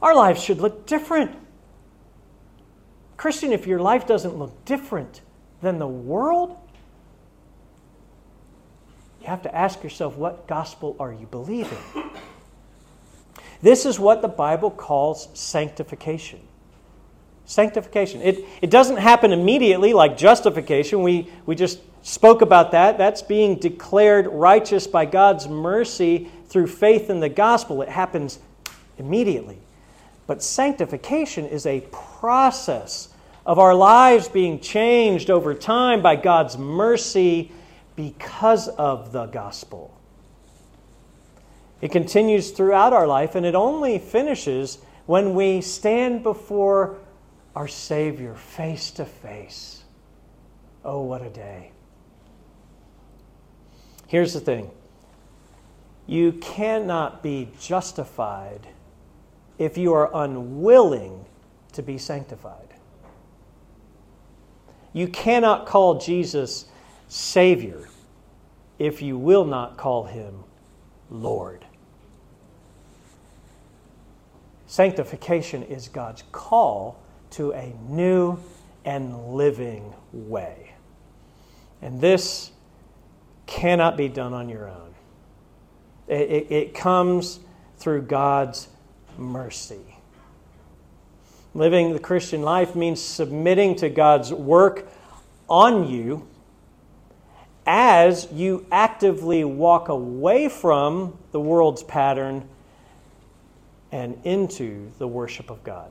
Our 0.00 0.14
lives 0.14 0.42
should 0.42 0.58
look 0.58 0.86
different. 0.86 1.36
Christian, 3.16 3.52
if 3.52 3.66
your 3.66 3.80
life 3.80 4.06
doesn't 4.06 4.36
look 4.36 4.64
different 4.64 5.20
than 5.60 5.78
the 5.78 5.88
world, 5.88 6.56
you 9.20 9.26
have 9.26 9.42
to 9.42 9.54
ask 9.54 9.82
yourself 9.82 10.16
what 10.16 10.46
gospel 10.46 10.96
are 10.98 11.12
you 11.12 11.26
believing? 11.26 11.78
This 13.60 13.84
is 13.84 13.98
what 14.00 14.22
the 14.22 14.28
Bible 14.28 14.70
calls 14.70 15.28
sanctification. 15.34 16.40
Sanctification. 17.46 18.22
It, 18.22 18.44
it 18.62 18.70
doesn't 18.70 18.98
happen 18.98 19.32
immediately 19.32 19.92
like 19.92 20.16
justification. 20.16 21.02
We, 21.02 21.28
we 21.46 21.54
just 21.54 21.80
spoke 22.02 22.42
about 22.42 22.72
that. 22.72 22.96
That's 22.96 23.22
being 23.22 23.56
declared 23.56 24.26
righteous 24.28 24.86
by 24.86 25.04
God's 25.04 25.48
mercy 25.48 26.30
through 26.48 26.68
faith 26.68 27.10
in 27.10 27.20
the 27.20 27.28
gospel. 27.28 27.82
It 27.82 27.88
happens 27.88 28.38
immediately. 28.98 29.58
But 30.26 30.42
sanctification 30.42 31.46
is 31.46 31.66
a 31.66 31.80
process 31.90 33.08
of 33.44 33.58
our 33.58 33.74
lives 33.74 34.28
being 34.28 34.60
changed 34.60 35.28
over 35.28 35.54
time 35.54 36.02
by 36.02 36.14
God's 36.14 36.56
mercy 36.56 37.50
because 37.96 38.68
of 38.68 39.12
the 39.12 39.26
gospel. 39.26 39.92
It 41.80 41.90
continues 41.90 42.50
throughout 42.50 42.92
our 42.92 43.06
life, 43.06 43.34
and 43.34 43.44
it 43.44 43.54
only 43.54 43.98
finishes 43.98 44.78
when 45.06 45.34
we 45.34 45.60
stand 45.60 46.22
before 46.22 46.96
our 47.54 47.68
Savior 47.68 48.34
face 48.34 48.90
to 48.92 49.04
face. 49.04 49.82
Oh, 50.84 51.02
what 51.02 51.22
a 51.22 51.30
day. 51.30 51.72
Here's 54.06 54.32
the 54.32 54.40
thing 54.40 54.70
you 56.06 56.32
cannot 56.32 57.22
be 57.22 57.48
justified 57.60 58.66
if 59.58 59.78
you 59.78 59.92
are 59.92 60.10
unwilling 60.12 61.24
to 61.72 61.82
be 61.82 61.98
sanctified. 61.98 62.74
You 64.92 65.06
cannot 65.06 65.66
call 65.66 65.98
Jesus 65.98 66.64
Savior 67.06 67.88
if 68.78 69.02
you 69.02 69.16
will 69.16 69.44
not 69.44 69.76
call 69.76 70.04
him 70.04 70.42
Lord. 71.10 71.64
Sanctification 74.66 75.62
is 75.64 75.88
God's 75.88 76.24
call 76.32 77.00
to 77.30 77.52
a 77.52 77.74
new 77.88 78.38
and 78.84 79.34
living 79.34 79.94
way. 80.12 80.72
And 81.82 82.00
this 82.00 82.50
cannot 83.46 83.96
be 83.96 84.08
done 84.08 84.32
on 84.32 84.48
your 84.48 84.68
own. 84.68 84.94
It, 86.08 86.30
it, 86.30 86.50
it 86.50 86.74
comes 86.74 87.40
through 87.78 88.02
God's 88.02 88.68
mercy. 89.16 89.80
Living 91.54 91.92
the 91.92 91.98
Christian 91.98 92.42
life 92.42 92.76
means 92.76 93.00
submitting 93.00 93.76
to 93.76 93.88
God's 93.88 94.32
work 94.32 94.88
on 95.48 95.88
you 95.88 96.26
as 97.66 98.28
you 98.32 98.66
actively 98.70 99.44
walk 99.44 99.88
away 99.88 100.48
from 100.48 101.16
the 101.32 101.40
world's 101.40 101.82
pattern 101.82 102.48
and 103.92 104.18
into 104.24 104.90
the 104.98 105.08
worship 105.08 105.50
of 105.50 105.62
God. 105.64 105.90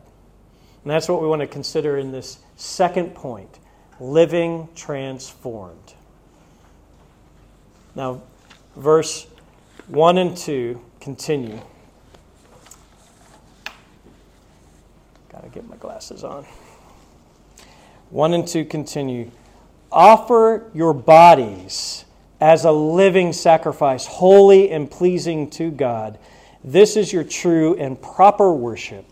And 0.83 0.91
that's 0.91 1.09
what 1.09 1.21
we 1.21 1.27
want 1.27 1.41
to 1.41 1.47
consider 1.47 1.97
in 1.97 2.11
this 2.11 2.39
second 2.55 3.15
point 3.15 3.59
living 3.99 4.69
transformed. 4.75 5.93
Now, 7.95 8.21
verse 8.75 9.27
1 9.87 10.17
and 10.17 10.37
2 10.37 10.81
continue. 11.01 11.59
Got 15.31 15.43
to 15.43 15.49
get 15.49 15.67
my 15.67 15.75
glasses 15.75 16.23
on. 16.23 16.45
1 18.09 18.33
and 18.33 18.47
2 18.47 18.65
continue. 18.65 19.31
Offer 19.91 20.69
your 20.73 20.93
bodies 20.93 22.05
as 22.39 22.63
a 22.63 22.71
living 22.71 23.33
sacrifice, 23.33 24.05
holy 24.05 24.71
and 24.71 24.89
pleasing 24.89 25.49
to 25.51 25.71
God. 25.71 26.17
This 26.63 26.95
is 26.95 27.11
your 27.11 27.23
true 27.23 27.75
and 27.75 28.01
proper 28.01 28.53
worship. 28.53 29.05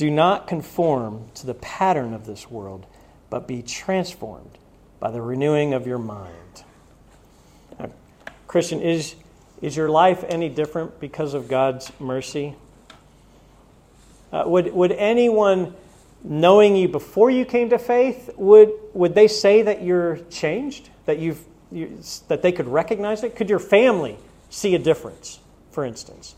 Do 0.00 0.10
not 0.10 0.46
conform 0.46 1.26
to 1.34 1.46
the 1.46 1.52
pattern 1.52 2.14
of 2.14 2.24
this 2.24 2.50
world, 2.50 2.86
but 3.28 3.46
be 3.46 3.60
transformed 3.60 4.56
by 4.98 5.10
the 5.10 5.20
renewing 5.20 5.74
of 5.74 5.86
your 5.86 5.98
mind. 5.98 6.64
Now, 7.78 7.90
Christian, 8.46 8.80
is, 8.80 9.14
is 9.60 9.76
your 9.76 9.90
life 9.90 10.24
any 10.26 10.48
different 10.48 11.00
because 11.00 11.34
of 11.34 11.48
God's 11.48 11.92
mercy? 12.00 12.54
Uh, 14.32 14.44
would, 14.46 14.72
would 14.72 14.92
anyone 14.92 15.74
knowing 16.24 16.76
you 16.76 16.88
before 16.88 17.30
you 17.30 17.44
came 17.44 17.68
to 17.68 17.78
faith, 17.78 18.30
would, 18.38 18.72
would 18.94 19.14
they 19.14 19.28
say 19.28 19.60
that 19.60 19.82
you're 19.82 20.16
changed? 20.30 20.88
That, 21.04 21.18
you've, 21.18 21.44
you, 21.70 22.00
that 22.28 22.40
they 22.40 22.52
could 22.52 22.68
recognize 22.68 23.22
it? 23.22 23.36
Could 23.36 23.50
your 23.50 23.58
family 23.58 24.16
see 24.48 24.74
a 24.74 24.78
difference, 24.78 25.40
for 25.72 25.84
instance? 25.84 26.36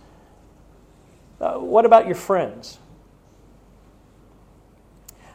Uh, 1.40 1.59
what 1.59 1.85
about 1.85 2.07
your 2.07 2.16
friends? 2.16 2.79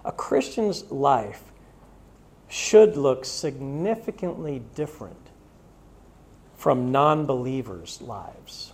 A 0.07 0.11
Christian's 0.13 0.89
life 0.89 1.43
should 2.47 2.95
look 2.95 3.25
significantly 3.25 4.61
different 4.73 5.31
from 6.55 6.93
non 6.93 7.25
believers' 7.25 8.01
lives. 8.01 8.71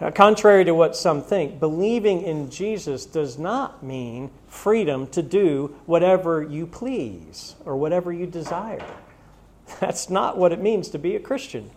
Now, 0.00 0.10
contrary 0.10 0.64
to 0.64 0.72
what 0.72 0.94
some 0.94 1.20
think, 1.20 1.58
believing 1.58 2.22
in 2.22 2.48
Jesus 2.48 3.06
does 3.06 3.38
not 3.38 3.82
mean 3.82 4.30
freedom 4.46 5.08
to 5.08 5.22
do 5.22 5.74
whatever 5.86 6.44
you 6.44 6.64
please 6.66 7.56
or 7.64 7.76
whatever 7.76 8.12
you 8.12 8.26
desire. 8.26 8.86
That's 9.80 10.08
not 10.08 10.38
what 10.38 10.52
it 10.52 10.60
means 10.60 10.90
to 10.90 10.98
be 10.98 11.16
a 11.16 11.20
Christian. 11.20 11.70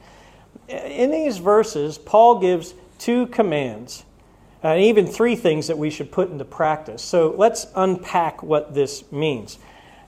In 0.68 1.10
these 1.10 1.40
verses, 1.40 1.98
Paul 1.98 2.40
gives 2.40 2.76
two 3.00 3.26
commands 3.28 4.05
and 4.66 4.82
even 4.82 5.06
three 5.06 5.36
things 5.36 5.68
that 5.68 5.78
we 5.78 5.92
should 5.92 6.12
put 6.12 6.32
into 6.32 6.44
practice. 6.44 7.04
So 7.04 7.36
let's 7.38 7.68
unpack 7.76 8.42
what 8.42 8.74
this 8.74 9.12
means. 9.12 9.60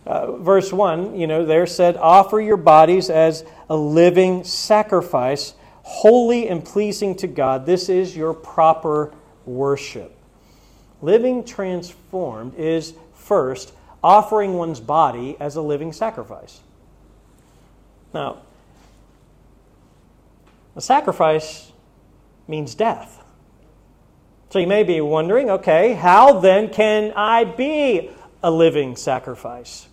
Uh, 0.04 0.38
verse 0.38 0.74
1, 0.74 1.20
you 1.20 1.28
know, 1.28 1.46
there 1.46 1.68
said, 1.68 1.96
Offer 1.96 2.42
your 2.42 2.58
bodies 2.58 3.12
as 3.12 3.46
a 3.70 3.76
living 3.76 4.44
sacrifice, 4.44 5.54
holy 5.84 6.48
and 6.48 6.66
pleasing 6.66 7.14
to 7.18 7.28
God. 7.28 7.68
This 7.68 7.88
is 7.88 8.18
your 8.18 8.34
proper 8.34 9.14
worship. 9.46 10.18
Living 11.04 11.44
transformed 11.44 12.56
is 12.56 12.96
first 13.14 13.74
offering 14.04 14.54
one's 14.54 14.80
body 14.80 15.38
as 15.40 15.56
a 15.56 15.62
living 15.62 15.94
sacrifice. 15.94 16.62
Now, 18.12 18.40
a 20.76 20.82
sacrifice 20.82 21.72
means 22.48 22.74
death. 22.74 23.17
So 24.50 24.60
you 24.60 24.68
may 24.68 24.84
be 24.84 25.02
wondering 25.02 25.50
okay, 25.50 25.94
how 25.94 26.40
then 26.40 26.70
can 26.70 27.12
I 27.16 27.44
be 27.44 28.10
a 28.42 28.50
living 28.50 28.96
sacrifice? 28.96 29.88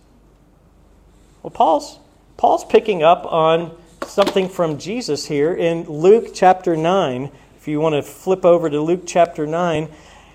Well, 1.43 1.51
Paul's, 1.51 1.99
Paul's 2.37 2.63
picking 2.65 3.03
up 3.03 3.25
on 3.25 3.75
something 4.05 4.47
from 4.47 4.77
Jesus 4.77 5.25
here 5.25 5.53
in 5.53 5.83
Luke 5.83 6.29
chapter 6.33 6.77
9. 6.77 7.29
If 7.57 7.67
you 7.67 7.79
want 7.79 7.95
to 7.95 8.01
flip 8.01 8.45
over 8.45 8.69
to 8.69 8.81
Luke 8.81 9.03
chapter 9.05 9.45
9 9.45 9.89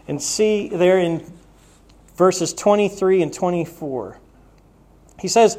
and 0.06 0.20
see 0.20 0.68
there 0.68 0.98
in 0.98 1.24
verses 2.16 2.52
23 2.52 3.22
and 3.22 3.32
24. 3.32 4.18
He 5.18 5.28
says, 5.28 5.56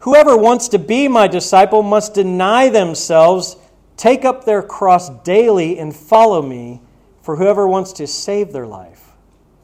Whoever 0.00 0.36
wants 0.36 0.68
to 0.68 0.78
be 0.78 1.06
my 1.06 1.28
disciple 1.28 1.84
must 1.84 2.14
deny 2.14 2.68
themselves, 2.68 3.56
take 3.96 4.24
up 4.24 4.44
their 4.44 4.62
cross 4.62 5.10
daily, 5.22 5.78
and 5.78 5.94
follow 5.94 6.42
me. 6.42 6.80
For 7.22 7.36
whoever 7.36 7.68
wants 7.68 7.92
to 7.94 8.06
save 8.06 8.52
their 8.52 8.66
life 8.66 9.12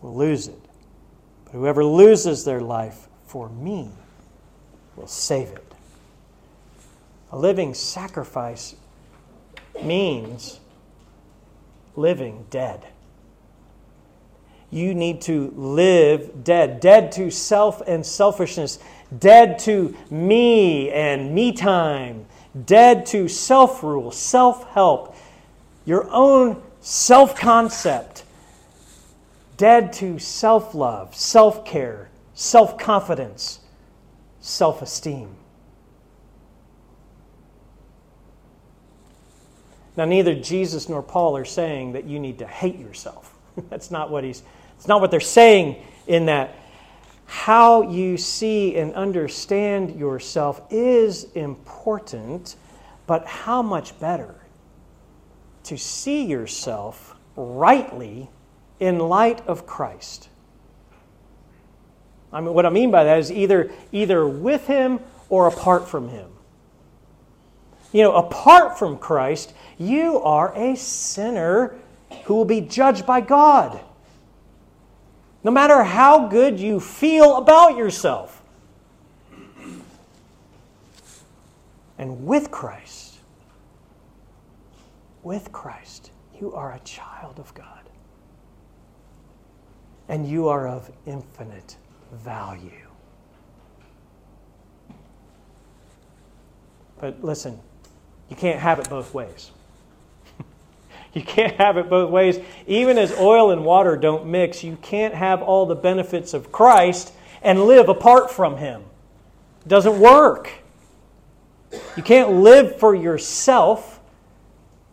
will 0.00 0.14
lose 0.14 0.48
it. 0.48 0.60
But 1.44 1.52
whoever 1.52 1.84
loses 1.84 2.44
their 2.44 2.60
life 2.60 3.08
for 3.26 3.48
me 3.48 3.90
will 4.96 5.08
save 5.08 5.48
it. 5.48 5.74
A 7.32 7.38
living 7.38 7.74
sacrifice 7.74 8.74
means 9.82 10.60
living 11.96 12.46
dead. 12.48 12.86
You 14.70 14.94
need 14.94 15.22
to 15.22 15.52
live 15.56 16.44
dead, 16.44 16.80
dead 16.80 17.10
to 17.12 17.30
self 17.30 17.80
and 17.86 18.04
selfishness, 18.04 18.78
dead 19.18 19.58
to 19.60 19.96
me 20.10 20.90
and 20.90 21.34
me 21.34 21.52
time, 21.52 22.26
dead 22.66 23.06
to 23.06 23.28
self 23.28 23.82
rule, 23.82 24.10
self 24.10 24.68
help, 24.70 25.16
your 25.86 26.08
own 26.10 26.62
self 26.80 27.36
concept, 27.36 28.24
dead 29.56 29.92
to 29.94 30.18
self 30.18 30.74
love, 30.74 31.14
self 31.14 31.64
care, 31.64 32.10
self 32.34 32.78
confidence, 32.78 33.60
self 34.40 34.82
esteem. 34.82 35.34
Now, 39.98 40.04
neither 40.04 40.36
Jesus 40.36 40.88
nor 40.88 41.02
Paul 41.02 41.36
are 41.36 41.44
saying 41.44 41.94
that 41.94 42.04
you 42.04 42.20
need 42.20 42.38
to 42.38 42.46
hate 42.46 42.78
yourself. 42.78 43.34
That's 43.68 43.90
not 43.90 44.10
what 44.10 44.22
he's, 44.22 44.44
it's 44.76 44.86
not 44.86 45.00
what 45.00 45.10
they're 45.10 45.18
saying 45.18 45.82
in 46.06 46.26
that. 46.26 46.54
How 47.26 47.82
you 47.82 48.16
see 48.16 48.76
and 48.76 48.94
understand 48.94 49.98
yourself 49.98 50.62
is 50.70 51.24
important, 51.32 52.54
but 53.08 53.26
how 53.26 53.60
much 53.60 53.98
better 53.98 54.37
to 55.64 55.76
see 55.76 56.24
yourself 56.24 57.16
rightly 57.36 58.28
in 58.80 58.98
light 58.98 59.46
of 59.46 59.66
Christ. 59.66 60.28
I 62.32 62.40
mean, 62.40 62.52
what 62.54 62.66
I 62.66 62.70
mean 62.70 62.90
by 62.90 63.04
that 63.04 63.18
is 63.18 63.32
either, 63.32 63.70
either 63.92 64.26
with 64.26 64.66
Him 64.66 65.00
or 65.28 65.48
apart 65.48 65.88
from 65.88 66.08
Him. 66.08 66.30
You 67.92 68.02
know, 68.02 68.16
apart 68.16 68.78
from 68.78 68.98
Christ, 68.98 69.54
you 69.78 70.20
are 70.20 70.54
a 70.54 70.76
sinner 70.76 71.76
who 72.24 72.34
will 72.34 72.44
be 72.44 72.60
judged 72.60 73.06
by 73.06 73.20
God. 73.22 73.80
No 75.42 75.50
matter 75.50 75.82
how 75.84 76.26
good 76.28 76.60
you 76.60 76.80
feel 76.80 77.36
about 77.36 77.76
yourself. 77.76 78.42
And 81.96 82.26
with 82.26 82.50
Christ, 82.50 83.07
with 85.28 85.52
Christ, 85.52 86.10
you 86.40 86.54
are 86.54 86.72
a 86.72 86.78
child 86.78 87.38
of 87.38 87.52
God. 87.52 87.90
And 90.08 90.26
you 90.26 90.48
are 90.48 90.66
of 90.66 90.90
infinite 91.04 91.76
value. 92.10 92.88
But 96.98 97.22
listen, 97.22 97.60
you 98.30 98.36
can't 98.36 98.58
have 98.58 98.78
it 98.78 98.88
both 98.88 99.12
ways. 99.12 99.50
you 101.12 101.22
can't 101.22 101.56
have 101.58 101.76
it 101.76 101.90
both 101.90 102.10
ways. 102.10 102.40
Even 102.66 102.96
as 102.96 103.12
oil 103.12 103.50
and 103.50 103.66
water 103.66 103.98
don't 103.98 104.24
mix, 104.24 104.64
you 104.64 104.78
can't 104.80 105.12
have 105.12 105.42
all 105.42 105.66
the 105.66 105.74
benefits 105.74 106.32
of 106.32 106.50
Christ 106.50 107.12
and 107.42 107.64
live 107.64 107.90
apart 107.90 108.30
from 108.30 108.56
Him. 108.56 108.82
It 109.60 109.68
doesn't 109.68 110.00
work. 110.00 110.50
You 111.98 112.02
can't 112.02 112.30
live 112.30 112.78
for 112.78 112.94
yourself 112.94 113.97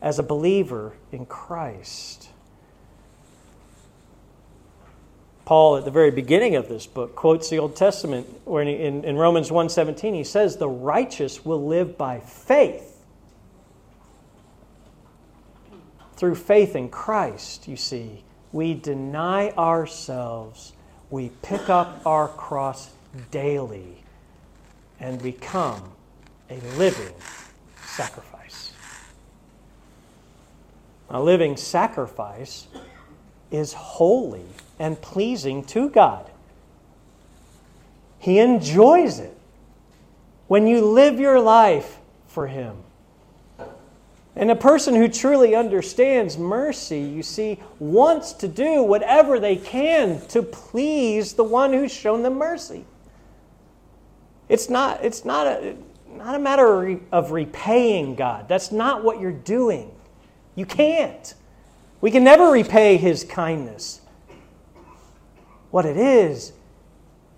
as 0.01 0.19
a 0.19 0.23
believer 0.23 0.93
in 1.11 1.25
Christ. 1.25 2.29
Paul, 5.45 5.77
at 5.77 5.85
the 5.85 5.91
very 5.91 6.09
beginning 6.09 6.55
of 6.55 6.67
this 6.67 6.87
book, 6.87 7.15
quotes 7.15 7.49
the 7.49 7.59
Old 7.59 7.75
Testament 7.75 8.27
where 8.45 8.63
in, 8.63 9.03
in 9.03 9.15
Romans 9.15 9.49
1.17 9.49 10.15
he 10.15 10.23
says, 10.23 10.57
The 10.57 10.67
righteous 10.67 11.45
will 11.45 11.63
live 11.65 11.97
by 11.97 12.19
faith. 12.19 13.03
Through 16.15 16.35
faith 16.35 16.75
in 16.75 16.89
Christ, 16.89 17.67
you 17.67 17.75
see, 17.75 18.23
we 18.51 18.73
deny 18.73 19.51
ourselves, 19.51 20.73
we 21.09 21.29
pick 21.41 21.69
up 21.69 22.01
our 22.05 22.29
cross 22.29 22.89
daily, 23.31 24.03
and 24.99 25.21
become 25.21 25.91
a 26.49 26.55
living 26.77 27.13
sacrifice. 27.85 28.34
A 31.15 31.23
living 31.23 31.55
sacrifice 31.55 32.67
is 33.49 33.71
holy 33.71 34.43
and 34.77 35.01
pleasing 35.01 35.63
to 35.67 35.89
God. 35.89 36.29
He 38.19 38.39
enjoys 38.39 39.19
it 39.19 39.37
when 40.47 40.67
you 40.67 40.83
live 40.83 41.17
your 41.17 41.39
life 41.39 41.99
for 42.27 42.47
Him. 42.47 42.75
And 44.35 44.51
a 44.51 44.57
person 44.57 44.93
who 44.93 45.07
truly 45.07 45.55
understands 45.55 46.37
mercy, 46.37 46.99
you 46.99 47.23
see, 47.23 47.59
wants 47.79 48.33
to 48.33 48.49
do 48.49 48.83
whatever 48.83 49.39
they 49.39 49.55
can 49.55 50.19
to 50.27 50.43
please 50.43 51.31
the 51.31 51.45
one 51.45 51.71
who's 51.71 51.93
shown 51.93 52.23
them 52.23 52.33
mercy. 52.33 52.83
It's 54.49 54.69
not, 54.69 55.01
it's 55.01 55.23
not, 55.23 55.47
a, 55.47 55.77
not 56.09 56.35
a 56.35 56.39
matter 56.39 56.99
of 57.09 57.31
repaying 57.31 58.15
God. 58.15 58.49
That's 58.49 58.73
not 58.73 59.01
what 59.01 59.21
you're 59.21 59.31
doing. 59.31 59.94
You 60.55 60.65
can't. 60.65 61.33
We 62.01 62.11
can 62.11 62.23
never 62.23 62.49
repay 62.49 62.97
his 62.97 63.23
kindness. 63.23 64.01
What 65.71 65.85
it 65.85 65.97
is, 65.97 66.53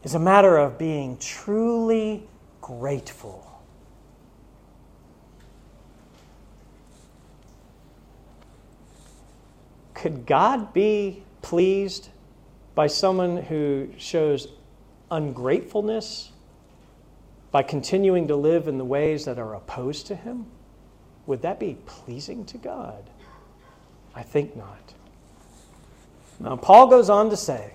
is 0.04 0.14
a 0.14 0.20
matter 0.20 0.58
of 0.58 0.78
being 0.78 1.18
truly 1.18 2.24
grateful 2.62 3.48
Could 9.98 10.28
God 10.28 10.74
be 10.74 11.24
pleased 11.42 12.10
by 12.76 12.86
someone 12.86 13.38
who 13.38 13.90
shows 13.98 14.48
ungratefulness 15.10 16.32
by 17.50 17.64
continuing 17.64 18.28
to 18.28 18.36
live 18.36 18.68
in 18.68 18.78
the 18.78 18.86
ways 18.86 19.26
that 19.26 19.40
are 19.40 19.56
opposed 19.56 20.06
to 20.08 20.16
Him? 20.16 20.46
Would 21.28 21.44
that 21.44 21.60
be 21.60 21.78
pleasing 21.86 22.44
to 22.46 22.58
God? 22.58 23.04
I 24.16 24.24
think 24.24 24.56
not. 24.56 24.94
Now, 26.40 26.56
Paul 26.56 26.88
goes 26.88 27.10
on 27.10 27.30
to 27.30 27.38
say 27.38 27.74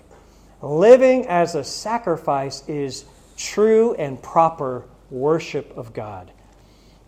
living 0.61 1.25
as 1.27 1.55
a 1.55 1.63
sacrifice 1.63 2.67
is 2.67 3.05
true 3.37 3.93
and 3.95 4.21
proper 4.21 4.83
worship 5.09 5.75
of 5.77 5.93
God. 5.93 6.31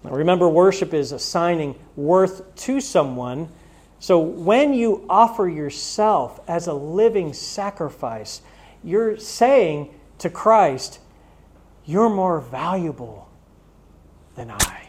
Now, 0.03 0.11
remember, 0.11 0.47
worship 0.47 0.93
is 0.93 1.11
assigning 1.11 1.75
worth 1.95 2.55
to 2.55 2.79
someone 2.79 3.49
so 4.05 4.19
when 4.19 4.73
you 4.73 5.05
offer 5.09 5.47
yourself 5.47 6.39
as 6.47 6.67
a 6.67 6.73
living 6.73 7.33
sacrifice, 7.33 8.41
you're 8.83 9.17
saying 9.17 9.93
to 10.19 10.29
Christ, 10.29 10.99
You're 11.85 12.09
more 12.09 12.39
valuable 12.39 13.27
than 14.35 14.51
I. 14.51 14.84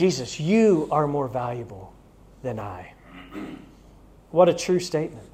Jesus, 0.00 0.40
you 0.40 0.88
are 0.90 1.06
more 1.06 1.28
valuable 1.28 1.92
than 2.42 2.58
I. 2.58 2.94
What 4.30 4.48
a 4.48 4.54
true 4.54 4.80
statement. 4.80 5.26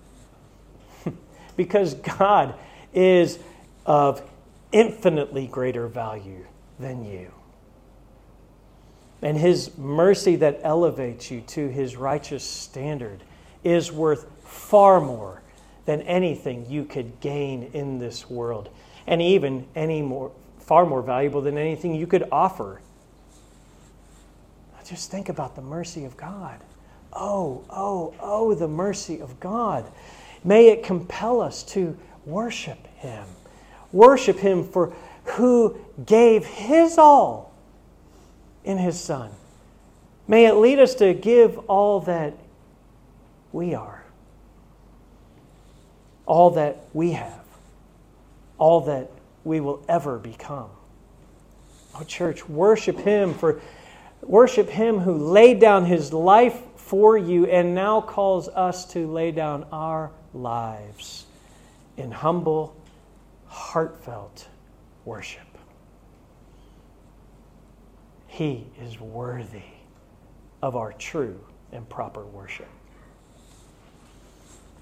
because 1.57 1.95
God 1.95 2.57
is 2.93 3.39
of 3.85 4.29
infinitely 4.73 5.47
greater 5.47 5.87
value 5.87 6.45
than 6.81 7.05
you 7.05 7.31
and 9.23 9.39
his 9.39 9.79
mercy 9.79 10.35
that 10.35 10.59
elevates 10.65 11.31
you 11.31 11.43
to 11.43 11.69
his 11.69 11.95
righteous 11.95 12.43
standard 12.43 13.23
is 13.63 13.93
worth 13.93 14.27
far 14.43 15.01
more 15.01 15.43
than 15.85 16.03
anything 16.03 16.69
you 16.69 16.85
could 16.85 17.21
gain 17.21 17.71
in 17.73 18.01
this 18.01 18.29
world 18.29 18.69
and 19.07 19.23
even 19.23 19.65
any 19.77 20.03
more 20.03 20.33
far 20.59 20.85
more 20.85 21.03
valuable 21.03 21.41
than 21.41 21.57
anything 21.57 21.95
you 21.95 22.09
could 22.09 22.27
offer 22.33 22.81
just 24.89 25.11
think 25.11 25.29
about 25.29 25.55
the 25.57 25.63
mercy 25.63 26.05
of 26.05 26.17
god 26.17 26.61
oh 27.13 27.65
oh 27.71 28.15
oh 28.21 28.55
the 28.55 28.69
mercy 28.69 29.21
of 29.21 29.39
god 29.41 29.85
may 30.45 30.69
it 30.69 30.83
compel 30.83 31.41
us 31.41 31.63
to 31.63 31.97
worship 32.25 32.87
him 32.97 33.25
worship 33.93 34.39
him 34.39 34.65
for 34.65 34.93
who 35.25 35.77
gave 36.05 36.45
his 36.45 36.99
all 36.99 37.47
in 38.67 38.77
His 38.77 39.01
Son. 39.01 39.31
May 40.29 40.47
it 40.47 40.55
lead 40.55 40.81
us 40.81 40.97
to 40.97 41.15
give 41.15 41.57
all 41.71 42.01
that 42.01 42.35
we 43.53 43.75
are. 43.75 44.03
all 46.27 46.51
that 46.51 46.77
we 46.93 47.13
have, 47.13 47.45
all 48.59 48.81
that 48.81 49.09
we 49.45 49.61
will 49.61 49.81
ever 49.89 50.19
become. 50.19 50.69
Oh, 51.95 52.03
church, 52.03 52.49
worship 52.49 52.99
Him 52.99 53.33
for 53.33 53.61
worship 54.29 54.69
Him 54.69 54.99
who 54.99 55.15
laid 55.15 55.61
down 55.61 55.85
His 55.85 56.13
life 56.13 56.63
for 56.77 57.17
you 57.17 57.47
and 57.47 57.75
now 57.75 58.01
calls 58.01 58.49
us 58.49 58.85
to 58.93 59.11
lay 59.11 59.33
down 59.33 59.67
our 59.73 60.11
lives 60.33 61.27
in 61.97 62.11
humble, 62.11 62.77
heartfelt 63.47 64.49
worship. 65.05 65.43
He 68.27 68.67
is 68.81 69.01
worthy 69.01 69.63
of 70.63 70.77
our 70.77 70.93
true 70.93 71.41
and 71.73 71.89
proper 71.89 72.25
worship. 72.25 72.69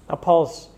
Now, 0.09 0.15
Paul's 0.15 0.69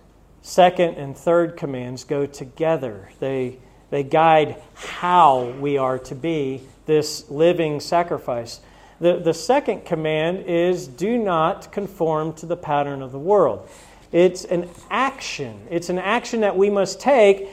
second 0.42 0.96
and 0.96 1.18
third 1.18 1.58
commands 1.58 2.04
go 2.04 2.26
together. 2.26 3.10
They, 3.20 3.58
they 3.90 4.04
guide 4.04 4.62
how 4.76 5.50
we 5.60 5.78
are 5.78 6.00
to 6.00 6.16
be 6.16 6.62
this 6.88 7.30
living 7.30 7.80
sacrifice. 7.80 8.60
The, 9.00 9.19
the 9.19 9.34
second 9.34 9.86
command 9.86 10.45
is 10.47 10.88
do 10.88 11.17
not 11.17 11.71
conform 11.71 12.34
to 12.34 12.47
the 12.47 12.58
pattern 12.58 13.04
of 13.04 13.12
the 13.12 13.19
world. 13.19 13.69
It's 14.12 14.45
an 14.45 14.69
action. 14.89 15.67
It's 15.69 15.89
an 15.89 16.00
action 16.00 16.41
that 16.41 16.58
we 16.58 16.71
must 16.71 17.00
take, 17.00 17.50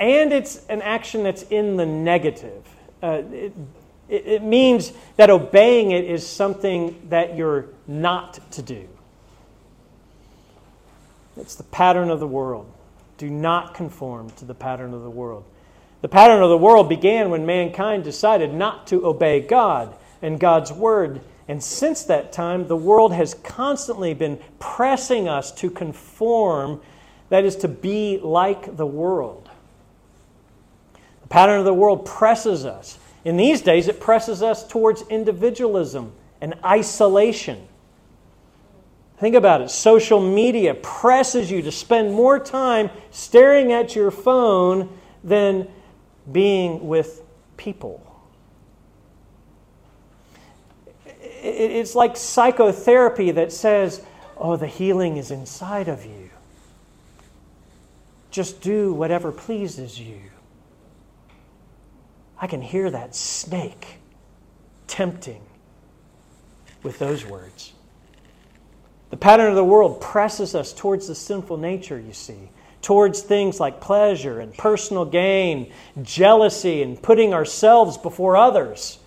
and 0.00 0.32
it's 0.32 0.66
an 0.66 0.82
action 0.82 1.22
that's 1.22 1.42
in 1.42 1.76
the 1.76 1.86
negative. 1.86 2.66
Uh, 3.02 3.22
it, 3.30 3.52
it 4.08 4.42
means 4.42 4.92
that 5.16 5.30
obeying 5.30 5.90
it 5.90 6.04
is 6.04 6.26
something 6.26 7.08
that 7.10 7.36
you're 7.36 7.66
not 7.86 8.50
to 8.52 8.62
do. 8.62 8.88
It's 11.36 11.54
the 11.54 11.64
pattern 11.64 12.10
of 12.10 12.18
the 12.18 12.26
world. 12.26 12.70
Do 13.18 13.28
not 13.30 13.74
conform 13.74 14.30
to 14.30 14.44
the 14.44 14.54
pattern 14.54 14.94
of 14.94 15.02
the 15.02 15.10
world. 15.10 15.44
The 16.06 16.10
pattern 16.10 16.40
of 16.40 16.50
the 16.50 16.56
world 16.56 16.88
began 16.88 17.30
when 17.30 17.46
mankind 17.46 18.04
decided 18.04 18.54
not 18.54 18.86
to 18.86 19.04
obey 19.04 19.40
God 19.40 19.92
and 20.22 20.38
God's 20.38 20.70
word. 20.72 21.20
And 21.48 21.60
since 21.60 22.04
that 22.04 22.32
time, 22.32 22.68
the 22.68 22.76
world 22.76 23.12
has 23.12 23.34
constantly 23.34 24.14
been 24.14 24.38
pressing 24.60 25.28
us 25.28 25.50
to 25.54 25.68
conform, 25.68 26.80
that 27.28 27.44
is, 27.44 27.56
to 27.56 27.66
be 27.66 28.20
like 28.22 28.76
the 28.76 28.86
world. 28.86 29.50
The 31.22 31.26
pattern 31.26 31.58
of 31.58 31.64
the 31.64 31.74
world 31.74 32.06
presses 32.06 32.64
us. 32.64 33.00
In 33.24 33.36
these 33.36 33.60
days, 33.60 33.88
it 33.88 33.98
presses 33.98 34.44
us 34.44 34.64
towards 34.64 35.02
individualism 35.08 36.12
and 36.40 36.54
isolation. 36.64 37.66
Think 39.18 39.34
about 39.34 39.60
it. 39.60 39.70
Social 39.70 40.20
media 40.20 40.74
presses 40.74 41.50
you 41.50 41.62
to 41.62 41.72
spend 41.72 42.14
more 42.14 42.38
time 42.38 42.90
staring 43.10 43.72
at 43.72 43.96
your 43.96 44.12
phone 44.12 44.96
than 45.24 45.66
being 46.30 46.86
with 46.88 47.22
people. 47.56 48.02
It's 51.42 51.94
like 51.94 52.16
psychotherapy 52.16 53.30
that 53.32 53.52
says, 53.52 54.02
oh, 54.36 54.56
the 54.56 54.66
healing 54.66 55.16
is 55.16 55.30
inside 55.30 55.88
of 55.88 56.04
you. 56.04 56.30
Just 58.30 58.60
do 58.60 58.92
whatever 58.92 59.32
pleases 59.32 59.98
you. 59.98 60.20
I 62.38 62.46
can 62.46 62.60
hear 62.60 62.90
that 62.90 63.14
snake 63.14 63.98
tempting 64.86 65.40
with 66.82 66.98
those 66.98 67.24
words. 67.24 67.72
The 69.10 69.16
pattern 69.16 69.48
of 69.48 69.54
the 69.54 69.64
world 69.64 70.00
presses 70.00 70.54
us 70.54 70.72
towards 70.72 71.06
the 71.06 71.14
sinful 71.14 71.56
nature, 71.56 71.98
you 71.98 72.12
see, 72.12 72.50
towards 72.82 73.20
things 73.20 73.58
like 73.58 73.80
pleasure 73.80 74.40
and 74.40 74.56
personal 74.56 75.04
gain, 75.04 75.72
jealousy, 76.02 76.82
and 76.82 77.00
putting 77.02 77.34
ourselves 77.34 77.98
before 77.98 78.36
others. 78.36 78.98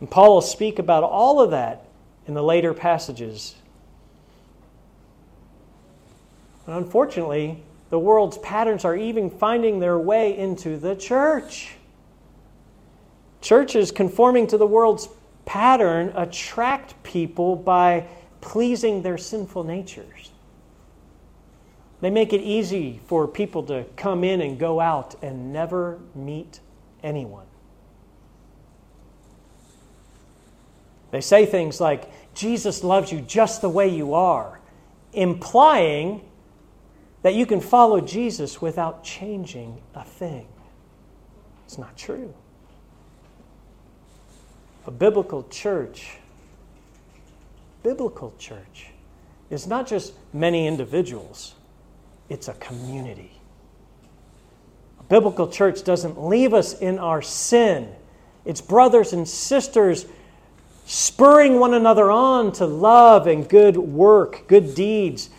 And 0.00 0.10
Paul 0.10 0.34
will 0.34 0.40
speak 0.40 0.78
about 0.78 1.04
all 1.04 1.40
of 1.40 1.50
that 1.50 1.86
in 2.26 2.34
the 2.34 2.42
later 2.42 2.74
passages. 2.74 3.54
And 6.66 6.76
unfortunately, 6.76 7.62
the 7.90 7.98
world's 7.98 8.38
patterns 8.38 8.84
are 8.84 8.96
even 8.96 9.30
finding 9.30 9.78
their 9.78 9.98
way 9.98 10.36
into 10.36 10.76
the 10.76 10.96
church. 10.96 11.74
Churches 13.40 13.92
conforming 13.92 14.48
to 14.48 14.58
the 14.58 14.66
world's 14.66 15.08
pattern 15.44 16.12
attract 16.16 17.00
people 17.04 17.54
by 17.54 18.06
pleasing 18.40 19.02
their 19.02 19.16
sinful 19.16 19.62
natures. 19.62 20.30
They 22.00 22.10
make 22.10 22.32
it 22.32 22.42
easy 22.42 23.00
for 23.06 23.26
people 23.26 23.62
to 23.64 23.84
come 23.96 24.22
in 24.22 24.40
and 24.40 24.58
go 24.58 24.80
out 24.80 25.14
and 25.22 25.52
never 25.52 25.98
meet 26.14 26.60
anyone. 27.02 27.46
They 31.10 31.20
say 31.20 31.46
things 31.46 31.80
like, 31.80 32.34
Jesus 32.34 32.84
loves 32.84 33.10
you 33.10 33.20
just 33.20 33.62
the 33.62 33.70
way 33.70 33.88
you 33.88 34.12
are, 34.14 34.60
implying 35.12 36.20
that 37.22 37.34
you 37.34 37.46
can 37.46 37.60
follow 37.60 38.00
Jesus 38.00 38.60
without 38.60 39.02
changing 39.02 39.80
a 39.94 40.04
thing. 40.04 40.46
It's 41.64 41.78
not 41.78 41.96
true. 41.96 42.34
A 44.86 44.90
biblical 44.90 45.44
church 45.48 46.18
biblical 47.86 48.34
church 48.36 48.88
is 49.48 49.68
not 49.68 49.86
just 49.86 50.12
many 50.32 50.66
individuals, 50.66 51.54
it's 52.28 52.48
a 52.48 52.54
community. 52.54 53.32
A 55.00 55.02
biblical 55.04 55.48
church 55.48 55.84
doesn't 55.84 56.22
leave 56.22 56.54
us 56.54 56.78
in 56.78 56.98
our 56.98 57.22
sin, 57.22 57.88
it's 58.44 58.60
brothers 58.60 59.12
and 59.12 59.28
sisters 59.28 60.06
spurring 60.88 61.58
one 61.58 61.74
another 61.74 62.12
on 62.12 62.52
to 62.52 62.64
love 62.64 63.26
and 63.26 63.48
good 63.48 63.76
work, 63.76 64.46
good 64.46 64.74
deeds, 64.76 65.30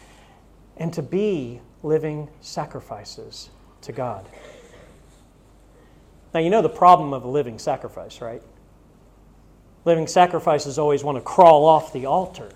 and 0.75 0.93
to 0.93 1.01
be 1.01 1.61
living 1.83 2.27
sacrifices 2.41 3.49
to 3.81 3.93
God. 3.93 4.25
Now, 6.33 6.41
you 6.41 6.49
know 6.49 6.61
the 6.61 6.67
problem 6.67 7.13
of 7.13 7.23
a 7.23 7.29
living 7.29 7.59
sacrifice, 7.59 8.19
right? 8.19 8.41
living 9.87 10.05
sacrifices 10.05 10.77
always 10.77 11.01
want 11.01 11.17
to 11.17 11.21
crawl 11.21 11.65
off 11.65 11.93
the 11.93 12.05
altar. 12.05 12.51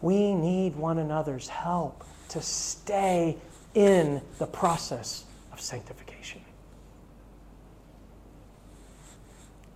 We 0.00 0.34
need 0.34 0.76
one 0.76 0.98
another's 0.98 1.48
help 1.48 2.04
to 2.32 2.40
stay 2.40 3.36
in 3.74 4.22
the 4.38 4.46
process 4.46 5.24
of 5.52 5.60
sanctification. 5.60 6.40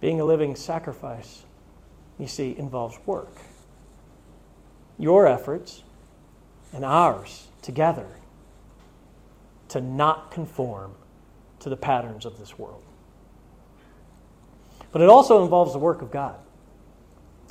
Being 0.00 0.20
a 0.20 0.24
living 0.24 0.56
sacrifice, 0.56 1.42
you 2.18 2.26
see, 2.26 2.56
involves 2.56 2.98
work. 3.04 3.36
Your 4.98 5.26
efforts 5.26 5.82
and 6.72 6.82
ours 6.82 7.48
together 7.60 8.06
to 9.68 9.82
not 9.82 10.30
conform 10.30 10.92
to 11.60 11.68
the 11.68 11.76
patterns 11.76 12.24
of 12.24 12.38
this 12.38 12.58
world. 12.58 12.82
But 14.92 15.02
it 15.02 15.10
also 15.10 15.42
involves 15.44 15.74
the 15.74 15.78
work 15.78 16.00
of 16.00 16.10
God. 16.10 16.36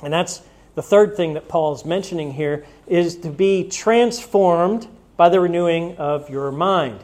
And 0.02 0.12
that's 0.12 0.42
the 0.74 0.82
third 0.82 1.16
thing 1.16 1.34
that 1.34 1.46
Paul 1.46 1.74
is 1.74 1.84
mentioning 1.84 2.32
here 2.32 2.66
is 2.88 3.18
to 3.18 3.30
be 3.30 3.68
transformed 3.68 4.88
by 5.16 5.28
the 5.28 5.40
renewing 5.40 5.96
of 5.96 6.28
your 6.28 6.52
mind. 6.52 7.02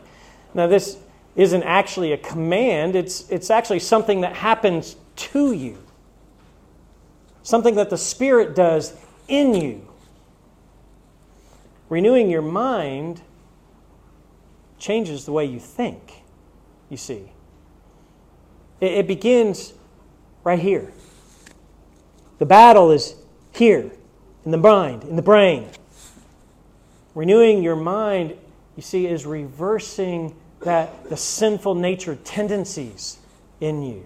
Now, 0.54 0.66
this 0.66 0.98
isn't 1.34 1.62
actually 1.62 2.12
a 2.12 2.18
command, 2.18 2.94
it's, 2.94 3.28
it's 3.30 3.50
actually 3.50 3.78
something 3.78 4.20
that 4.20 4.36
happens 4.36 4.96
to 5.16 5.52
you, 5.52 5.78
something 7.42 7.74
that 7.76 7.88
the 7.90 7.98
Spirit 7.98 8.54
does 8.54 8.94
in 9.28 9.54
you. 9.54 9.88
Renewing 11.88 12.30
your 12.30 12.42
mind 12.42 13.22
changes 14.78 15.24
the 15.24 15.32
way 15.32 15.44
you 15.44 15.58
think, 15.58 16.22
you 16.90 16.96
see. 16.96 17.32
It, 18.80 18.92
it 18.92 19.06
begins 19.06 19.72
right 20.44 20.58
here. 20.58 20.92
The 22.38 22.46
battle 22.46 22.90
is 22.90 23.14
here, 23.52 23.90
in 24.44 24.50
the 24.50 24.58
mind, 24.58 25.04
in 25.04 25.16
the 25.16 25.22
brain. 25.22 25.68
Renewing 27.14 27.62
your 27.62 27.76
mind, 27.76 28.36
you 28.76 28.82
see, 28.82 29.06
is 29.06 29.26
reversing 29.26 30.34
that 30.60 31.08
the 31.08 31.16
sinful 31.16 31.74
nature 31.74 32.16
tendencies 32.24 33.18
in 33.60 33.82
you. 33.82 34.04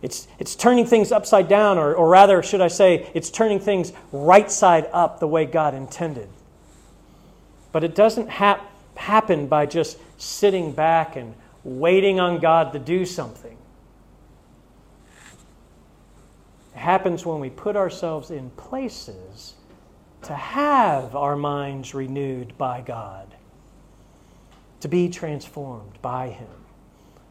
It's, 0.00 0.28
it's 0.38 0.54
turning 0.54 0.86
things 0.86 1.10
upside 1.10 1.48
down, 1.48 1.76
or, 1.76 1.92
or 1.94 2.08
rather, 2.08 2.42
should 2.42 2.60
I 2.60 2.68
say, 2.68 3.10
it's 3.14 3.30
turning 3.30 3.58
things 3.58 3.92
right 4.12 4.50
side 4.50 4.88
up 4.92 5.18
the 5.18 5.26
way 5.26 5.44
God 5.44 5.74
intended. 5.74 6.28
But 7.72 7.82
it 7.82 7.94
doesn't 7.96 8.28
hap- 8.28 8.70
happen 8.94 9.48
by 9.48 9.66
just 9.66 9.98
sitting 10.16 10.72
back 10.72 11.16
and 11.16 11.34
waiting 11.64 12.20
on 12.20 12.38
God 12.38 12.72
to 12.74 12.78
do 12.78 13.04
something. 13.04 13.56
It 16.74 16.78
happens 16.78 17.26
when 17.26 17.40
we 17.40 17.50
put 17.50 17.74
ourselves 17.74 18.30
in 18.30 18.50
places 18.50 19.54
to 20.22 20.34
have 20.34 21.14
our 21.14 21.36
minds 21.36 21.94
renewed 21.94 22.56
by 22.58 22.80
God, 22.80 23.34
to 24.80 24.88
be 24.88 25.08
transformed 25.08 26.00
by 26.02 26.28
Him. 26.30 26.48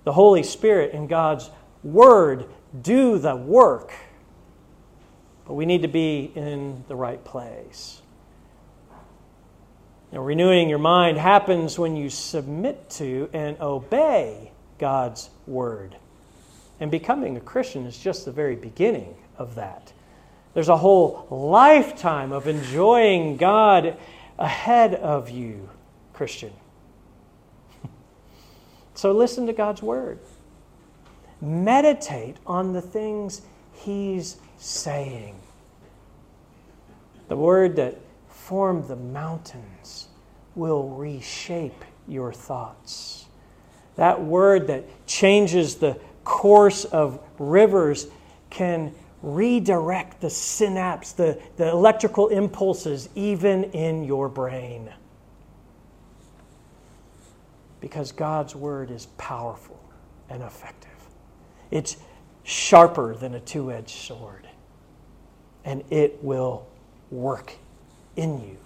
The 0.04 0.14
Holy 0.14 0.44
Spirit 0.44 0.94
and 0.94 1.10
God's 1.10 1.50
Word 1.84 2.46
do 2.82 3.18
the 3.20 3.36
work, 3.36 3.94
but 5.46 5.54
we 5.54 5.66
need 5.66 5.82
to 5.84 5.88
be 5.88 6.32
in 6.36 6.84
the 6.88 6.96
right 6.96 7.24
place. 7.24 8.02
Now, 10.12 10.22
renewing 10.22 10.70
your 10.70 10.80
mind 10.80 11.18
happens 11.18 11.78
when 11.78 11.98
you 11.98 12.10
submit 12.10 12.90
to 12.92 13.30
and 13.34 13.60
obey 13.60 14.52
God's 14.80 15.30
Word. 15.46 15.98
And 16.80 16.90
becoming 16.90 17.36
a 17.36 17.42
Christian 17.42 17.86
is 17.86 17.98
just 17.98 18.26
the 18.26 18.32
very 18.32 18.56
beginning 18.56 19.16
of 19.38 19.56
that. 19.56 19.92
There's 20.58 20.70
a 20.70 20.78
whole 20.78 21.28
lifetime 21.30 22.32
of 22.32 22.48
enjoying 22.48 23.38
God 23.38 23.96
ahead 24.40 24.96
of 24.96 25.30
you, 25.30 25.70
Christian. 26.14 26.52
so 28.96 29.12
listen 29.12 29.46
to 29.46 29.54
God's 29.54 29.84
word. 29.84 30.18
Meditate 31.40 32.38
on 32.48 32.74
the 32.74 32.82
things 32.82 33.44
He's 33.72 34.38
saying. 34.58 35.36
The 37.28 37.38
word 37.38 37.76
that 37.76 38.00
formed 38.28 38.88
the 38.88 38.96
mountains 38.96 40.08
will 40.56 40.90
reshape 40.90 41.86
your 42.08 42.34
thoughts. 42.34 43.28
That 43.96 44.24
word 44.24 44.66
that 44.66 45.06
changes 45.06 45.76
the 45.76 46.00
course 46.24 46.84
of 46.84 47.20
rivers 47.38 48.08
can 48.50 48.96
redirect 49.22 50.22
the 50.22 50.30
synapse, 50.30 51.12
the, 51.12 51.40
the 51.58 51.70
electrical 51.70 52.28
impulses, 52.30 53.10
even 53.16 53.66
in 53.66 54.04
your 54.04 54.30
brain. 54.30 54.90
Because 57.80 58.12
God's 58.12 58.56
word 58.56 58.92
is 58.92 59.08
powerful 59.18 59.80
and 60.30 60.44
effective. 60.44 60.92
It's 61.72 61.98
sharper 62.44 63.16
than 63.16 63.36
a 63.36 63.40
two 63.40 63.72
edged 63.72 63.90
sword, 63.90 64.48
and 65.66 65.84
it 65.90 66.24
will 66.24 66.68
work 67.12 67.54
in 68.16 68.42
you. 68.42 68.58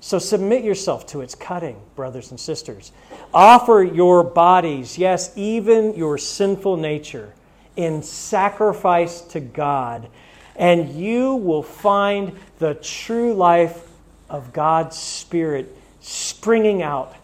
So 0.00 0.18
submit 0.18 0.64
yourself 0.64 1.06
to 1.08 1.22
its 1.22 1.34
cutting, 1.34 1.80
brothers 1.96 2.30
and 2.30 2.38
sisters. 2.38 2.92
Offer 3.32 3.84
your 3.84 4.22
bodies, 4.22 4.98
yes, 4.98 5.32
even 5.34 5.94
your 5.94 6.18
sinful 6.18 6.76
nature 6.76 7.32
in 7.76 8.02
sacrifice 8.02 9.20
to 9.20 9.40
God, 9.40 10.08
and 10.56 10.90
you 10.90 11.34
will 11.34 11.62
find 11.62 12.32
the 12.58 12.74
true 12.74 13.34
life 13.34 13.88
of 14.30 14.52
God's 14.52 14.96
Spirit 14.96 15.76
springing 16.00 16.82
out. 16.82 17.14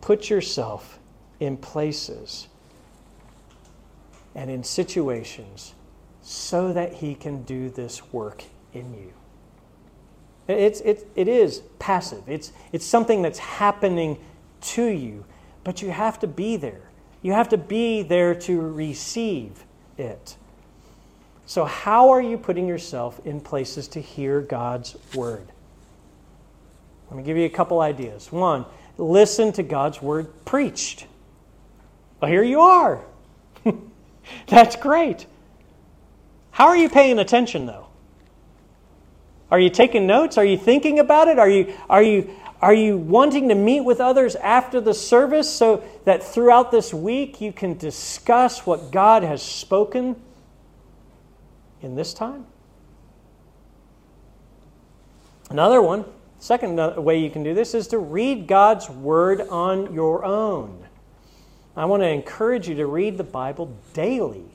Put 0.00 0.30
yourself 0.30 0.98
in 1.40 1.56
places 1.56 2.48
and 4.34 4.50
in 4.50 4.62
situations 4.62 5.74
so 6.22 6.72
that 6.72 6.94
He 6.94 7.14
can 7.14 7.42
do 7.42 7.70
this 7.70 8.12
work 8.12 8.44
in 8.72 8.94
you. 8.94 9.12
It's, 10.48 10.80
it, 10.80 11.08
is 11.16 11.62
passive, 11.78 12.22
it's, 12.28 12.52
it's 12.72 12.84
something 12.84 13.22
that's 13.22 13.38
happening 13.38 14.18
to 14.60 14.84
you, 14.84 15.24
but 15.64 15.82
you 15.82 15.90
have 15.90 16.20
to 16.20 16.26
be 16.26 16.56
there. 16.56 16.85
You 17.22 17.32
have 17.32 17.48
to 17.50 17.58
be 17.58 18.02
there 18.02 18.34
to 18.34 18.60
receive 18.60 19.64
it. 19.98 20.36
So, 21.46 21.64
how 21.64 22.10
are 22.10 22.20
you 22.20 22.36
putting 22.38 22.66
yourself 22.66 23.20
in 23.24 23.40
places 23.40 23.88
to 23.88 24.00
hear 24.00 24.40
God's 24.40 24.96
word? 25.14 25.46
Let 27.10 27.16
me 27.16 27.22
give 27.22 27.36
you 27.36 27.44
a 27.44 27.50
couple 27.50 27.80
ideas. 27.80 28.32
One, 28.32 28.64
listen 28.98 29.52
to 29.52 29.62
God's 29.62 30.02
word 30.02 30.28
preached. 30.44 31.06
Well, 32.20 32.30
here 32.30 32.42
you 32.42 32.60
are. 32.60 33.00
That's 34.48 34.74
great. 34.76 35.26
How 36.50 36.66
are 36.66 36.76
you 36.76 36.88
paying 36.88 37.18
attention, 37.18 37.66
though? 37.66 37.85
Are 39.50 39.60
you 39.60 39.70
taking 39.70 40.06
notes? 40.06 40.38
Are 40.38 40.44
you 40.44 40.56
thinking 40.56 40.98
about 40.98 41.28
it? 41.28 41.38
Are 41.38 41.48
you, 41.48 41.72
are 41.88 42.02
you, 42.02 42.30
are 42.60 42.74
you 42.74 42.96
wanting 42.96 43.48
to 43.48 43.54
meet 43.54 43.80
with 43.80 44.00
others 44.00 44.34
after 44.36 44.80
the 44.80 44.94
service 44.94 45.48
so 45.48 45.84
that 46.04 46.22
throughout 46.22 46.70
this 46.70 46.92
week 46.92 47.40
you 47.40 47.52
can 47.52 47.76
discuss 47.76 48.66
what 48.66 48.90
God 48.90 49.22
has 49.22 49.42
spoken 49.42 50.16
in 51.80 51.94
this 51.94 52.12
time? 52.12 52.46
Another 55.48 55.80
one, 55.80 56.04
second 56.40 56.76
way 56.96 57.18
you 57.18 57.30
can 57.30 57.44
do 57.44 57.54
this 57.54 57.72
is 57.72 57.86
to 57.88 57.98
read 57.98 58.48
God's 58.48 58.90
Word 58.90 59.42
on 59.42 59.94
your 59.94 60.24
own. 60.24 60.86
I 61.76 61.84
want 61.84 62.02
to 62.02 62.08
encourage 62.08 62.68
you 62.68 62.74
to 62.76 62.86
read 62.86 63.16
the 63.16 63.24
Bible 63.24 63.76
daily. 63.92 64.46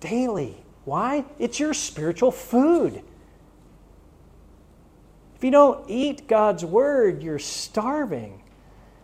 Daily. 0.00 0.56
Why? 0.84 1.24
It's 1.38 1.60
your 1.60 1.72
spiritual 1.72 2.32
food. 2.32 3.02
If 5.42 5.46
you 5.46 5.50
don't 5.50 5.90
eat 5.90 6.28
God's 6.28 6.64
word, 6.64 7.20
you're 7.20 7.40
starving. 7.40 8.40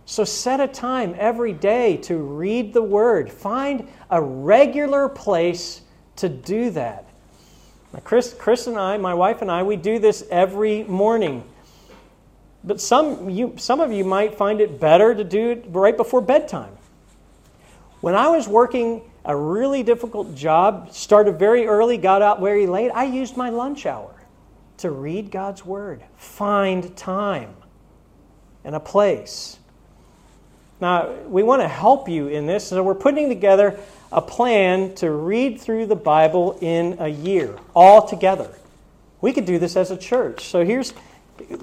So 0.07 0.22
set 0.22 0.61
a 0.61 0.68
time 0.68 1.16
every 1.18 1.53
day 1.53 1.96
to 2.03 2.16
read 2.16 2.72
the 2.72 2.81
word. 2.81 3.29
Find 3.29 3.88
a 4.09 4.22
regular 4.22 5.09
place 5.09 5.81
to 6.14 6.29
do 6.29 6.70
that. 6.70 7.09
Now, 7.92 7.98
Chris, 8.05 8.37
Chris 8.38 8.68
and 8.68 8.79
I, 8.79 8.98
my 8.98 9.14
wife 9.14 9.42
and 9.42 9.51
I, 9.51 9.64
we 9.64 9.74
do 9.74 9.98
this 9.98 10.22
every 10.31 10.85
morning. 10.85 11.42
But 12.62 12.81
some, 12.81 13.29
you, 13.29 13.55
some 13.57 13.81
of 13.81 13.90
you 13.90 14.05
might 14.05 14.37
find 14.37 14.61
it 14.61 14.79
better 14.79 15.16
to 15.16 15.24
do 15.24 15.51
it 15.51 15.64
right 15.70 15.96
before 15.96 16.20
bedtime. 16.20 16.77
When 18.01 18.14
I 18.14 18.29
was 18.29 18.46
working 18.46 19.03
a 19.24 19.35
really 19.35 19.83
difficult 19.83 20.37
job, 20.37 20.92
started 20.92 21.37
very 21.37 21.66
early, 21.66 21.98
got 21.98 22.22
out 22.22 22.38
very 22.38 22.68
late, 22.68 22.92
I 22.94 23.07
used 23.07 23.37
my 23.37 23.51
lunch 23.51 23.87
hour 23.87 24.17
to 24.78 24.90
read 24.90 25.30
God's 25.30 25.64
Word. 25.64 26.02
Find 26.16 26.96
time 26.96 27.54
and 28.64 28.74
a 28.74 28.80
place. 28.80 29.58
Now, 30.80 31.12
we 31.26 31.42
want 31.42 31.62
to 31.62 31.68
help 31.68 32.08
you 32.08 32.28
in 32.28 32.46
this, 32.46 32.68
so 32.68 32.82
we're 32.82 32.94
putting 32.94 33.28
together 33.28 33.78
a 34.12 34.22
plan 34.22 34.94
to 34.96 35.10
read 35.10 35.60
through 35.60 35.86
the 35.86 35.96
Bible 35.96 36.56
in 36.60 36.96
a 37.00 37.08
year, 37.08 37.58
all 37.74 38.06
together. 38.06 38.50
We 39.20 39.32
could 39.32 39.44
do 39.44 39.58
this 39.58 39.76
as 39.76 39.90
a 39.90 39.96
church. 39.96 40.46
So 40.46 40.64
here's, 40.64 40.94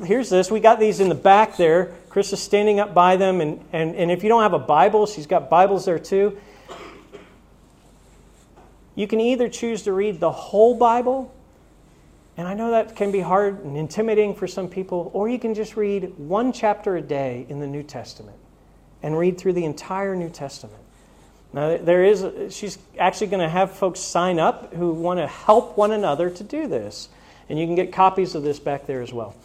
here's 0.04 0.30
this. 0.30 0.52
We 0.52 0.60
got 0.60 0.80
these 0.80 1.00
in 1.00 1.10
the 1.10 1.16
back 1.16 1.56
there. 1.58 1.94
Chris 2.10 2.34
is 2.34 2.42
standing 2.42 2.80
up 2.80 2.94
by 2.94 3.16
them, 3.16 3.40
and, 3.40 3.64
and, 3.72 3.96
and 3.96 4.12
if 4.12 4.24
you 4.24 4.30
don't 4.30 4.44
have 4.44 4.54
a 4.54 4.60
Bible, 4.60 5.06
she's 5.06 5.28
got 5.28 5.50
Bibles 5.50 5.86
there 5.86 6.00
too. 6.00 6.38
You 8.96 9.08
can 9.08 9.20
either 9.20 9.50
choose 9.50 9.84
to 9.84 9.94
read 9.94 10.20
the 10.20 10.32
whole 10.32 10.76
Bible 10.76 11.35
and 12.38 12.48
I 12.48 12.54
know 12.54 12.72
that 12.72 12.96
can 12.96 13.12
be 13.12 13.22
hard 13.22 13.64
and 13.64 13.78
intimidating 13.78 14.36
for 14.36 14.48
some 14.48 14.68
people, 14.68 15.10
or 15.14 15.30
you 15.30 15.40
can 15.40 15.54
just 15.54 15.78
read 15.78 16.18
one 16.18 16.52
chapter 16.52 16.98
a 16.98 17.02
day 17.02 17.46
in 17.48 17.60
the 17.60 17.68
New 17.68 17.84
Testament 17.84 18.38
and 19.02 19.18
read 19.18 19.38
through 19.38 19.54
the 19.54 19.64
entire 19.64 20.16
New 20.16 20.30
Testament. 20.30 20.82
Now, 21.54 21.78
there 21.78 22.04
is, 22.04 22.54
she's 22.54 22.78
actually 23.00 23.28
going 23.28 23.42
to 23.42 23.50
have 23.50 23.72
folks 23.72 24.02
sign 24.02 24.40
up 24.40 24.74
who 24.74 24.92
want 24.92 25.20
to 25.20 25.28
help 25.28 25.78
one 25.78 25.92
another 25.92 26.30
to 26.30 26.44
do 26.44 26.68
this. 26.68 27.08
And 27.48 27.58
you 27.58 27.66
can 27.66 27.76
get 27.76 27.94
copies 27.94 28.36
of 28.36 28.44
this 28.44 28.60
back 28.60 28.86
there 28.88 29.02
as 29.02 29.14
well. 29.14 29.36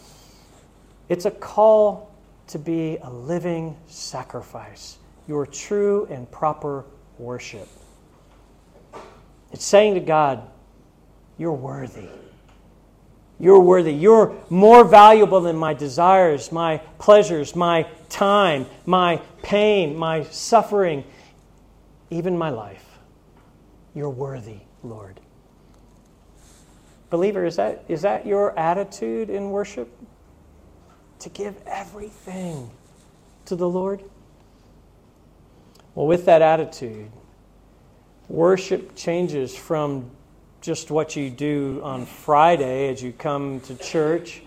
It's 1.07 1.25
a 1.25 1.31
call 1.31 2.13
to 2.47 2.59
be 2.59 2.97
a 2.97 3.09
living 3.09 3.77
sacrifice, 3.87 4.97
your 5.27 5.45
true 5.45 6.05
and 6.09 6.29
proper 6.29 6.83
worship. 7.17 7.67
It's 9.53 9.63
saying 9.63 9.93
to 9.93 9.99
God, 10.01 10.49
You're 11.37 11.53
worthy. 11.53 12.09
You're 13.41 13.59
worthy. 13.59 13.91
You're 13.91 14.35
more 14.51 14.83
valuable 14.83 15.41
than 15.41 15.55
my 15.55 15.73
desires, 15.73 16.51
my 16.51 16.77
pleasures, 16.99 17.55
my 17.55 17.87
time, 18.07 18.67
my 18.85 19.17
pain, 19.41 19.97
my 19.97 20.23
suffering, 20.25 21.03
even 22.11 22.37
my 22.37 22.51
life. 22.51 22.85
You're 23.95 24.11
worthy, 24.11 24.59
Lord. 24.83 25.19
Believer, 27.09 27.43
is 27.43 27.55
that, 27.55 27.83
is 27.87 28.03
that 28.03 28.27
your 28.27 28.57
attitude 28.59 29.31
in 29.31 29.49
worship? 29.49 29.89
To 31.17 31.29
give 31.29 31.55
everything 31.65 32.69
to 33.45 33.55
the 33.55 33.67
Lord? 33.67 34.03
Well, 35.95 36.05
with 36.05 36.25
that 36.25 36.43
attitude, 36.43 37.11
worship 38.29 38.95
changes 38.95 39.55
from 39.55 40.11
just 40.61 40.91
what 40.91 41.15
you 41.15 41.29
do 41.31 41.81
on 41.83 42.05
Friday 42.05 42.89
as 42.89 43.01
you 43.01 43.11
come 43.11 43.59
to 43.61 43.75
church 43.75 44.43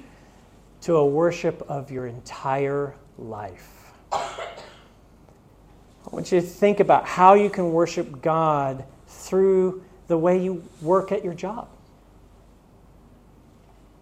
to 0.82 0.94
a 0.96 1.06
worship 1.06 1.62
of 1.68 1.90
your 1.90 2.06
entire 2.06 2.94
life. 3.18 3.92
I 4.12 6.10
want 6.10 6.30
you 6.30 6.40
to 6.40 6.46
think 6.46 6.78
about 6.78 7.04
how 7.04 7.34
you 7.34 7.50
can 7.50 7.72
worship 7.72 8.22
God 8.22 8.84
through 9.08 9.82
the 10.06 10.16
way 10.16 10.40
you 10.40 10.62
work 10.80 11.10
at 11.10 11.24
your 11.24 11.34
job. 11.34 11.68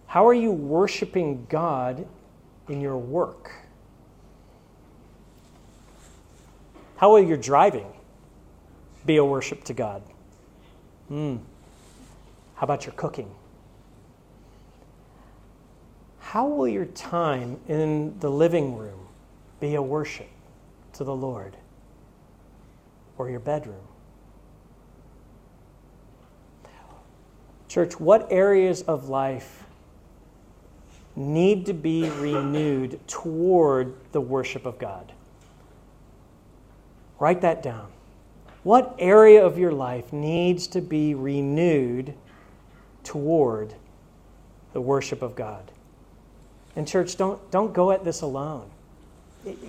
How 0.05 0.27
are 0.27 0.33
you 0.33 0.51
worshiping 0.51 1.47
God 1.49 2.05
in 2.69 2.79
your 2.79 2.97
work? 2.97 3.51
How 6.97 7.11
will 7.11 7.23
your 7.23 7.37
driving 7.37 7.91
be 9.03 9.17
a 9.17 9.25
worship 9.25 9.63
to 9.63 9.73
God? 9.73 10.03
Hmm. 11.07 11.37
How 12.63 12.65
about 12.65 12.85
your 12.85 12.95
cooking? 12.95 13.29
How 16.19 16.47
will 16.47 16.69
your 16.69 16.85
time 16.85 17.59
in 17.67 18.17
the 18.21 18.29
living 18.29 18.77
room 18.77 19.07
be 19.59 19.75
a 19.75 19.81
worship 19.81 20.29
to 20.93 21.03
the 21.03 21.13
Lord? 21.13 21.57
Or 23.17 23.29
your 23.29 23.41
bedroom? 23.41 23.83
Church, 27.67 27.99
what 27.99 28.31
areas 28.31 28.81
of 28.83 29.09
life 29.09 29.65
need 31.17 31.65
to 31.65 31.73
be 31.73 32.09
renewed 32.11 32.97
toward 33.09 33.93
the 34.13 34.21
worship 34.21 34.65
of 34.65 34.79
God? 34.79 35.11
Write 37.19 37.41
that 37.41 37.61
down. 37.61 37.91
What 38.63 38.95
area 38.99 39.45
of 39.45 39.57
your 39.57 39.73
life 39.73 40.13
needs 40.13 40.65
to 40.67 40.79
be 40.79 41.13
renewed 41.13 42.13
toward 43.03 43.73
the 44.73 44.81
worship 44.81 45.21
of 45.21 45.35
God? 45.35 45.71
And, 46.75 46.87
church, 46.87 47.17
don't, 47.17 47.51
don't 47.51 47.73
go 47.73 47.91
at 47.91 48.03
this 48.03 48.21
alone. 48.21 48.69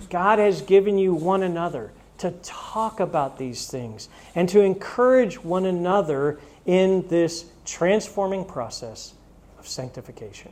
God 0.09 0.39
has 0.39 0.61
given 0.61 0.97
you 0.97 1.13
one 1.13 1.43
another 1.43 1.91
to 2.19 2.31
talk 2.43 2.99
about 2.99 3.37
these 3.37 3.67
things 3.67 4.09
and 4.33 4.47
to 4.49 4.61
encourage 4.61 5.43
one 5.43 5.65
another 5.65 6.39
in 6.65 7.07
this 7.09 7.45
transforming 7.65 8.45
process 8.45 9.13
of 9.59 9.67
sanctification. 9.67 10.51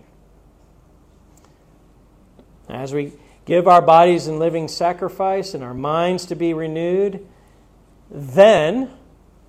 As 2.70 2.94
we 2.94 3.14
give 3.46 3.68
our 3.68 3.82
bodies 3.82 4.28
in 4.28 4.40
living 4.40 4.68
sacrifice 4.68 5.54
and 5.54 5.64
our 5.64 5.74
minds 5.74 6.26
to 6.28 6.36
be 6.36 6.54
renewed, 6.54 7.26
then, 8.10 8.90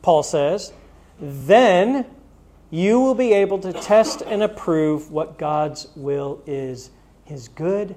Paul 0.02 0.22
says, 0.22 0.72
then 1.20 2.06
you 2.74 2.98
will 2.98 3.14
be 3.14 3.32
able 3.32 3.60
to 3.60 3.72
test 3.72 4.20
and 4.20 4.42
approve 4.42 5.12
what 5.12 5.38
God's 5.38 5.86
will 5.94 6.42
is 6.44 6.90
his 7.24 7.46
good, 7.46 7.94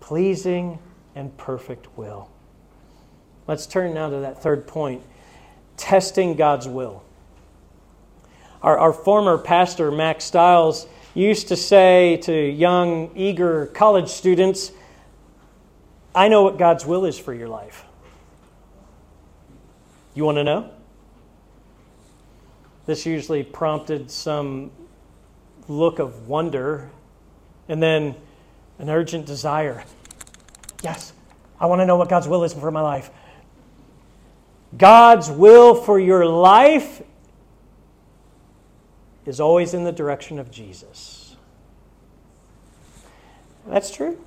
pleasing, 0.00 0.78
and 1.14 1.36
perfect 1.36 1.88
will. 1.98 2.30
Let's 3.46 3.66
turn 3.66 3.92
now 3.92 4.08
to 4.08 4.20
that 4.20 4.42
third 4.42 4.66
point 4.66 5.02
testing 5.76 6.36
God's 6.36 6.66
will. 6.66 7.02
Our, 8.62 8.78
our 8.78 8.92
former 8.94 9.36
pastor, 9.36 9.90
Max 9.92 10.24
Stiles, 10.24 10.86
used 11.12 11.48
to 11.48 11.56
say 11.56 12.16
to 12.22 12.32
young, 12.32 13.10
eager 13.14 13.66
college 13.66 14.08
students, 14.08 14.72
I 16.14 16.28
know 16.28 16.44
what 16.44 16.56
God's 16.56 16.86
will 16.86 17.04
is 17.04 17.18
for 17.18 17.34
your 17.34 17.48
life. 17.48 17.84
You 20.14 20.24
want 20.24 20.38
to 20.38 20.44
know? 20.44 20.73
This 22.86 23.06
usually 23.06 23.42
prompted 23.42 24.10
some 24.10 24.70
look 25.68 25.98
of 25.98 26.28
wonder 26.28 26.90
and 27.68 27.82
then 27.82 28.14
an 28.78 28.90
urgent 28.90 29.26
desire. 29.26 29.84
Yes, 30.82 31.12
I 31.58 31.66
want 31.66 31.80
to 31.80 31.86
know 31.86 31.96
what 31.96 32.08
God's 32.08 32.28
will 32.28 32.44
is 32.44 32.52
for 32.52 32.70
my 32.70 32.82
life. 32.82 33.10
God's 34.76 35.30
will 35.30 35.74
for 35.74 35.98
your 35.98 36.26
life 36.26 37.02
is 39.24 39.40
always 39.40 39.72
in 39.72 39.84
the 39.84 39.92
direction 39.92 40.38
of 40.38 40.50
Jesus. 40.50 41.36
That's 43.66 43.90
true. 43.90 44.22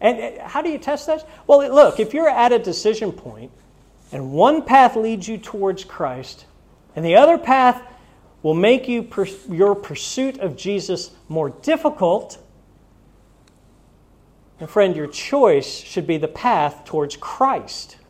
And 0.00 0.38
uh, 0.38 0.48
how 0.48 0.62
do 0.62 0.70
you 0.70 0.78
test 0.78 1.06
that? 1.06 1.26
Well, 1.46 1.68
look, 1.72 1.98
if 1.98 2.14
you're 2.14 2.28
at 2.28 2.52
a 2.52 2.58
decision 2.58 3.10
point 3.12 3.50
and 4.12 4.32
one 4.32 4.62
path 4.62 4.94
leads 4.94 5.26
you 5.26 5.38
towards 5.38 5.84
Christ 5.84 6.44
and 6.94 7.04
the 7.04 7.16
other 7.16 7.38
path 7.38 7.82
will 8.42 8.54
make 8.54 8.88
you 8.88 9.08
your 9.48 9.74
pursuit 9.74 10.38
of 10.38 10.56
Jesus 10.56 11.10
more 11.28 11.50
difficult, 11.50 12.38
and 14.60 14.70
friend, 14.70 14.94
your 14.94 15.08
choice 15.08 15.80
should 15.80 16.06
be 16.06 16.18
the 16.18 16.28
path 16.28 16.84
towards 16.84 17.16
Christ. 17.16 17.96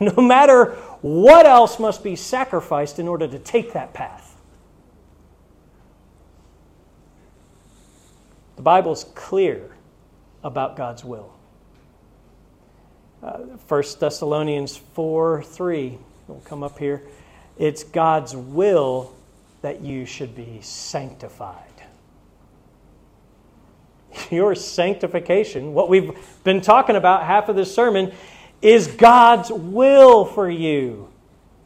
No 0.00 0.20
matter 0.20 0.72
what 1.02 1.46
else 1.46 1.78
must 1.78 2.02
be 2.02 2.16
sacrificed 2.16 2.98
in 2.98 3.06
order 3.06 3.28
to 3.28 3.38
take 3.38 3.72
that 3.74 3.94
path. 3.94 4.36
The 8.56 8.62
Bible 8.62 8.90
is 8.90 9.04
clear 9.14 9.70
about 10.42 10.76
God's 10.76 11.04
will. 11.04 11.32
Uh, 13.22 13.38
1 13.68 13.82
Thessalonians 14.00 14.76
4 14.76 15.44
3 15.44 15.98
will 16.26 16.42
come 16.44 16.64
up 16.64 16.78
here. 16.78 17.02
It's 17.62 17.84
God's 17.84 18.34
will 18.34 19.14
that 19.60 19.82
you 19.82 20.04
should 20.04 20.34
be 20.34 20.58
sanctified. 20.62 21.62
Your 24.32 24.56
sanctification, 24.56 25.72
what 25.72 25.88
we've 25.88 26.10
been 26.42 26.60
talking 26.60 26.96
about 26.96 27.22
half 27.22 27.48
of 27.48 27.54
this 27.54 27.72
sermon, 27.72 28.12
is 28.62 28.88
God's 28.88 29.52
will 29.52 30.24
for 30.24 30.50
you, 30.50 31.08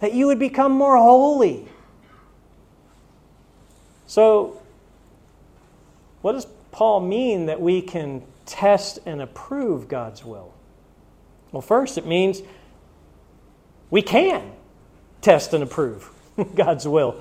that 0.00 0.12
you 0.12 0.26
would 0.26 0.38
become 0.38 0.72
more 0.72 0.98
holy. 0.98 1.66
So, 4.06 4.60
what 6.20 6.32
does 6.32 6.46
Paul 6.72 7.00
mean 7.00 7.46
that 7.46 7.58
we 7.58 7.80
can 7.80 8.22
test 8.44 8.98
and 9.06 9.22
approve 9.22 9.88
God's 9.88 10.22
will? 10.22 10.52
Well, 11.52 11.62
first, 11.62 11.96
it 11.96 12.04
means 12.04 12.42
we 13.88 14.02
can 14.02 14.52
test 15.26 15.52
and 15.52 15.64
approve 15.64 16.08
God's 16.54 16.86
will. 16.86 17.20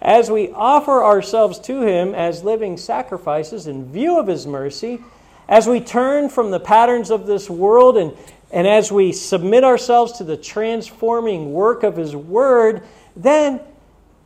As 0.00 0.30
we 0.30 0.50
offer 0.52 1.04
ourselves 1.04 1.58
to 1.60 1.82
Him 1.82 2.14
as 2.14 2.42
living 2.42 2.78
sacrifices 2.78 3.66
in 3.66 3.92
view 3.92 4.18
of 4.18 4.26
His 4.26 4.46
mercy, 4.46 5.00
as 5.46 5.66
we 5.66 5.78
turn 5.80 6.30
from 6.30 6.50
the 6.50 6.58
patterns 6.58 7.10
of 7.10 7.26
this 7.26 7.50
world 7.50 7.98
and, 7.98 8.16
and 8.50 8.66
as 8.66 8.90
we 8.90 9.12
submit 9.12 9.62
ourselves 9.62 10.12
to 10.12 10.24
the 10.24 10.38
transforming 10.38 11.52
work 11.52 11.82
of 11.82 11.96
His 11.98 12.16
Word, 12.16 12.82
then 13.14 13.60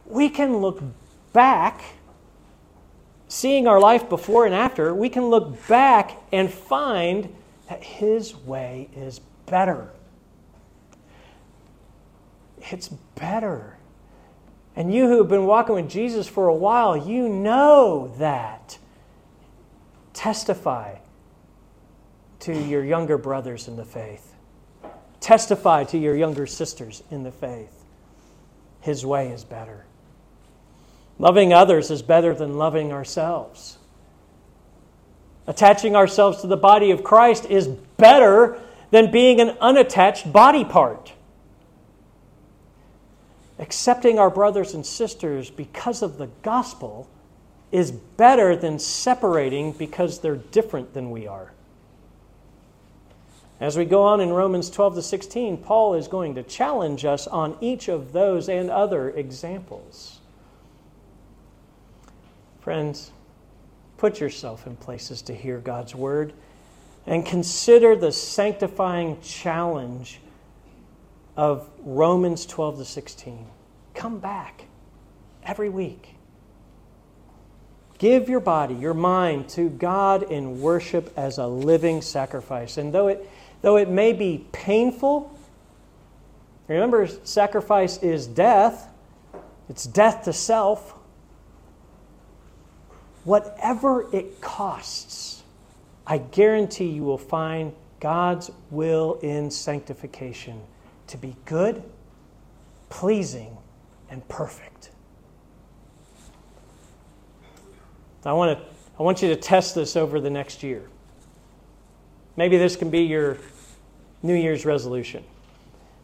we 0.06 0.28
can 0.28 0.58
look 0.58 0.80
back 1.32 1.82
seeing 3.26 3.66
our 3.66 3.80
life 3.80 4.08
before 4.08 4.46
and 4.46 4.54
after, 4.54 4.94
we 4.94 5.08
can 5.08 5.24
look 5.24 5.66
back 5.66 6.22
and 6.30 6.52
find 6.52 7.34
that 7.68 7.82
His 7.82 8.36
way 8.36 8.88
is 8.94 9.20
better. 9.46 9.90
It's 12.70 12.88
better. 12.88 13.76
And 14.74 14.92
you 14.92 15.06
who 15.06 15.18
have 15.18 15.28
been 15.28 15.46
walking 15.46 15.74
with 15.74 15.90
Jesus 15.90 16.26
for 16.28 16.48
a 16.48 16.54
while, 16.54 16.96
you 16.96 17.28
know 17.28 18.14
that. 18.18 18.78
Testify 20.14 20.96
to 22.40 22.54
your 22.54 22.84
younger 22.84 23.18
brothers 23.18 23.68
in 23.68 23.76
the 23.76 23.84
faith. 23.84 24.34
Testify 25.20 25.84
to 25.84 25.98
your 25.98 26.16
younger 26.16 26.46
sisters 26.46 27.02
in 27.10 27.22
the 27.22 27.30
faith. 27.30 27.84
His 28.80 29.06
way 29.06 29.28
is 29.28 29.44
better. 29.44 29.84
Loving 31.18 31.52
others 31.52 31.90
is 31.90 32.02
better 32.02 32.34
than 32.34 32.58
loving 32.58 32.92
ourselves. 32.92 33.78
Attaching 35.46 35.94
ourselves 35.94 36.40
to 36.40 36.46
the 36.46 36.56
body 36.56 36.90
of 36.90 37.04
Christ 37.04 37.46
is 37.46 37.68
better 37.68 38.58
than 38.90 39.10
being 39.10 39.40
an 39.40 39.50
unattached 39.60 40.32
body 40.32 40.64
part. 40.64 41.12
Accepting 43.62 44.18
our 44.18 44.28
brothers 44.28 44.74
and 44.74 44.84
sisters 44.84 45.48
because 45.48 46.02
of 46.02 46.18
the 46.18 46.26
gospel 46.42 47.08
is 47.70 47.92
better 47.92 48.56
than 48.56 48.80
separating 48.80 49.70
because 49.70 50.18
they're 50.18 50.34
different 50.34 50.94
than 50.94 51.12
we 51.12 51.28
are. 51.28 51.52
As 53.60 53.78
we 53.78 53.84
go 53.84 54.02
on 54.02 54.20
in 54.20 54.30
Romans 54.30 54.68
12 54.68 54.96
to 54.96 55.02
16, 55.02 55.58
Paul 55.58 55.94
is 55.94 56.08
going 56.08 56.34
to 56.34 56.42
challenge 56.42 57.04
us 57.04 57.28
on 57.28 57.56
each 57.60 57.86
of 57.86 58.12
those 58.12 58.48
and 58.48 58.68
other 58.68 59.10
examples. 59.10 60.18
Friends, 62.62 63.12
put 63.96 64.18
yourself 64.18 64.66
in 64.66 64.74
places 64.74 65.22
to 65.22 65.34
hear 65.36 65.58
God's 65.58 65.94
word 65.94 66.32
and 67.06 67.24
consider 67.24 67.94
the 67.94 68.10
sanctifying 68.10 69.20
challenge 69.20 70.18
of 71.36 71.68
Romans 71.80 72.46
12 72.46 72.78
to 72.78 72.84
16. 72.84 73.46
Come 73.94 74.18
back 74.18 74.64
every 75.42 75.68
week. 75.70 76.16
Give 77.98 78.28
your 78.28 78.40
body, 78.40 78.74
your 78.74 78.94
mind 78.94 79.48
to 79.50 79.70
God 79.70 80.24
in 80.24 80.60
worship 80.60 81.12
as 81.16 81.38
a 81.38 81.46
living 81.46 82.02
sacrifice. 82.02 82.76
And 82.76 82.92
though 82.92 83.08
it, 83.08 83.30
though 83.62 83.76
it 83.76 83.88
may 83.88 84.12
be 84.12 84.46
painful, 84.52 85.32
remember, 86.68 87.06
sacrifice 87.24 88.02
is 88.02 88.26
death, 88.26 88.88
it's 89.68 89.84
death 89.84 90.24
to 90.24 90.32
self. 90.32 90.94
whatever 93.24 94.14
it 94.14 94.40
costs, 94.40 95.42
I 96.06 96.18
guarantee 96.18 96.88
you 96.88 97.04
will 97.04 97.18
find 97.18 97.72
God's 98.00 98.50
will 98.70 99.18
in 99.22 99.50
sanctification 99.50 100.60
to 101.08 101.16
be 101.16 101.36
good, 101.44 101.82
pleasing, 102.88 103.56
and 104.10 104.26
perfect. 104.28 104.90
I 108.24 108.32
want, 108.32 108.58
to, 108.58 108.64
I 108.98 109.02
want 109.02 109.20
you 109.22 109.28
to 109.28 109.36
test 109.36 109.74
this 109.74 109.96
over 109.96 110.20
the 110.20 110.30
next 110.30 110.62
year. 110.62 110.88
Maybe 112.36 112.56
this 112.56 112.76
can 112.76 112.90
be 112.90 113.00
your 113.00 113.38
New 114.22 114.34
Year's 114.34 114.64
resolution 114.64 115.24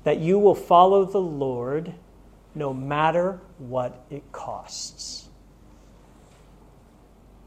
that 0.04 0.18
you 0.18 0.38
will 0.38 0.54
follow 0.54 1.04
the 1.04 1.20
Lord 1.20 1.92
no 2.54 2.72
matter 2.72 3.40
what 3.58 4.04
it 4.10 4.22
costs. 4.32 5.28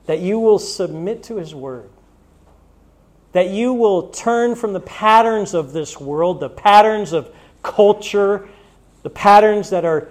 That 0.05 0.19
you 0.19 0.39
will 0.39 0.59
submit 0.59 1.23
to 1.23 1.37
His 1.37 1.55
Word. 1.55 1.89
That 3.31 3.49
you 3.49 3.73
will 3.73 4.09
turn 4.09 4.55
from 4.55 4.73
the 4.73 4.79
patterns 4.79 5.53
of 5.53 5.73
this 5.73 5.99
world, 5.99 6.39
the 6.39 6.49
patterns 6.49 7.13
of 7.13 7.33
culture, 7.63 8.47
the 9.03 9.09
patterns 9.09 9.69
that 9.69 9.85
are 9.85 10.09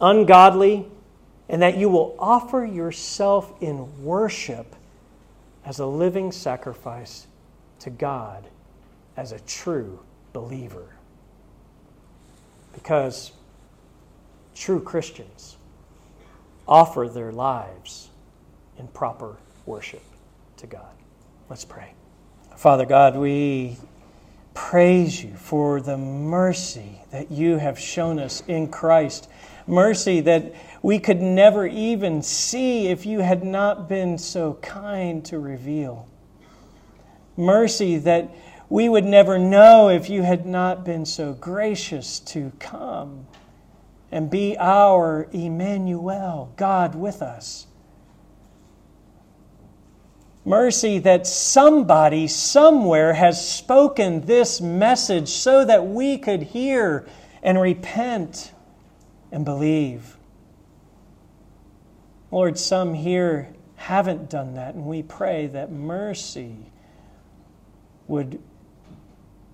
ungodly, 0.00 0.86
and 1.48 1.62
that 1.62 1.76
you 1.76 1.88
will 1.88 2.16
offer 2.18 2.64
yourself 2.64 3.52
in 3.60 4.04
worship 4.04 4.74
as 5.64 5.78
a 5.78 5.86
living 5.86 6.32
sacrifice 6.32 7.26
to 7.80 7.90
God 7.90 8.46
as 9.16 9.32
a 9.32 9.40
true 9.40 10.00
believer. 10.32 10.86
Because 12.72 13.32
true 14.54 14.80
Christians 14.80 15.56
offer 16.66 17.08
their 17.08 17.32
lives 17.32 18.08
in 18.78 18.88
proper 18.88 19.36
worship 19.66 20.02
to 20.56 20.66
God. 20.66 20.92
Let's 21.50 21.64
pray. 21.64 21.92
Father 22.56 22.86
God, 22.86 23.16
we 23.16 23.76
praise 24.54 25.22
you 25.22 25.34
for 25.34 25.80
the 25.80 25.96
mercy 25.96 27.00
that 27.10 27.30
you 27.30 27.56
have 27.56 27.78
shown 27.78 28.18
us 28.18 28.42
in 28.48 28.68
Christ. 28.68 29.28
Mercy 29.66 30.20
that 30.20 30.54
we 30.82 30.98
could 30.98 31.20
never 31.20 31.66
even 31.66 32.22
see 32.22 32.88
if 32.88 33.06
you 33.06 33.20
had 33.20 33.44
not 33.44 33.88
been 33.88 34.18
so 34.18 34.54
kind 34.54 35.24
to 35.26 35.38
reveal. 35.38 36.08
Mercy 37.36 37.98
that 37.98 38.34
we 38.68 38.88
would 38.88 39.04
never 39.04 39.38
know 39.38 39.88
if 39.88 40.08
you 40.08 40.22
had 40.22 40.46
not 40.46 40.84
been 40.84 41.04
so 41.04 41.32
gracious 41.34 42.18
to 42.20 42.52
come 42.58 43.26
and 44.10 44.30
be 44.30 44.56
our 44.58 45.28
Emmanuel, 45.32 46.52
God 46.56 46.94
with 46.94 47.22
us. 47.22 47.66
Mercy 50.44 50.98
that 50.98 51.26
somebody 51.26 52.26
somewhere 52.26 53.14
has 53.14 53.48
spoken 53.48 54.22
this 54.22 54.60
message 54.60 55.28
so 55.28 55.64
that 55.64 55.86
we 55.86 56.18
could 56.18 56.42
hear 56.42 57.06
and 57.42 57.60
repent 57.60 58.52
and 59.30 59.44
believe. 59.44 60.16
Lord, 62.30 62.58
some 62.58 62.94
here 62.94 63.54
haven't 63.76 64.30
done 64.30 64.54
that, 64.54 64.74
and 64.74 64.84
we 64.84 65.02
pray 65.02 65.46
that 65.48 65.70
mercy 65.70 66.56
would 68.08 68.40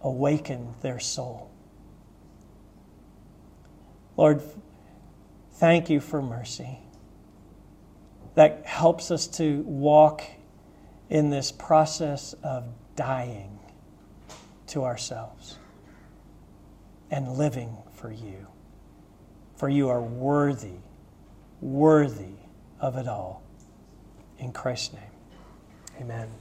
awaken 0.00 0.74
their 0.80 0.98
soul. 1.00 1.50
Lord, 4.16 4.42
thank 5.52 5.90
you 5.90 6.00
for 6.00 6.22
mercy 6.22 6.78
that 8.34 8.64
helps 8.64 9.10
us 9.10 9.26
to 9.26 9.62
walk 9.62 10.22
in 11.10 11.30
this 11.30 11.50
process 11.50 12.34
of 12.42 12.64
dying 12.96 13.58
to 14.68 14.84
ourselves 14.84 15.58
and 17.10 17.32
living 17.32 17.76
for 17.92 18.12
you. 18.12 18.46
For 19.56 19.68
you 19.68 19.88
are 19.88 20.02
worthy, 20.02 20.80
worthy 21.60 22.36
of 22.80 22.96
it 22.96 23.08
all. 23.08 23.42
In 24.38 24.52
Christ's 24.52 24.94
name, 24.94 25.02
amen. 26.00 26.28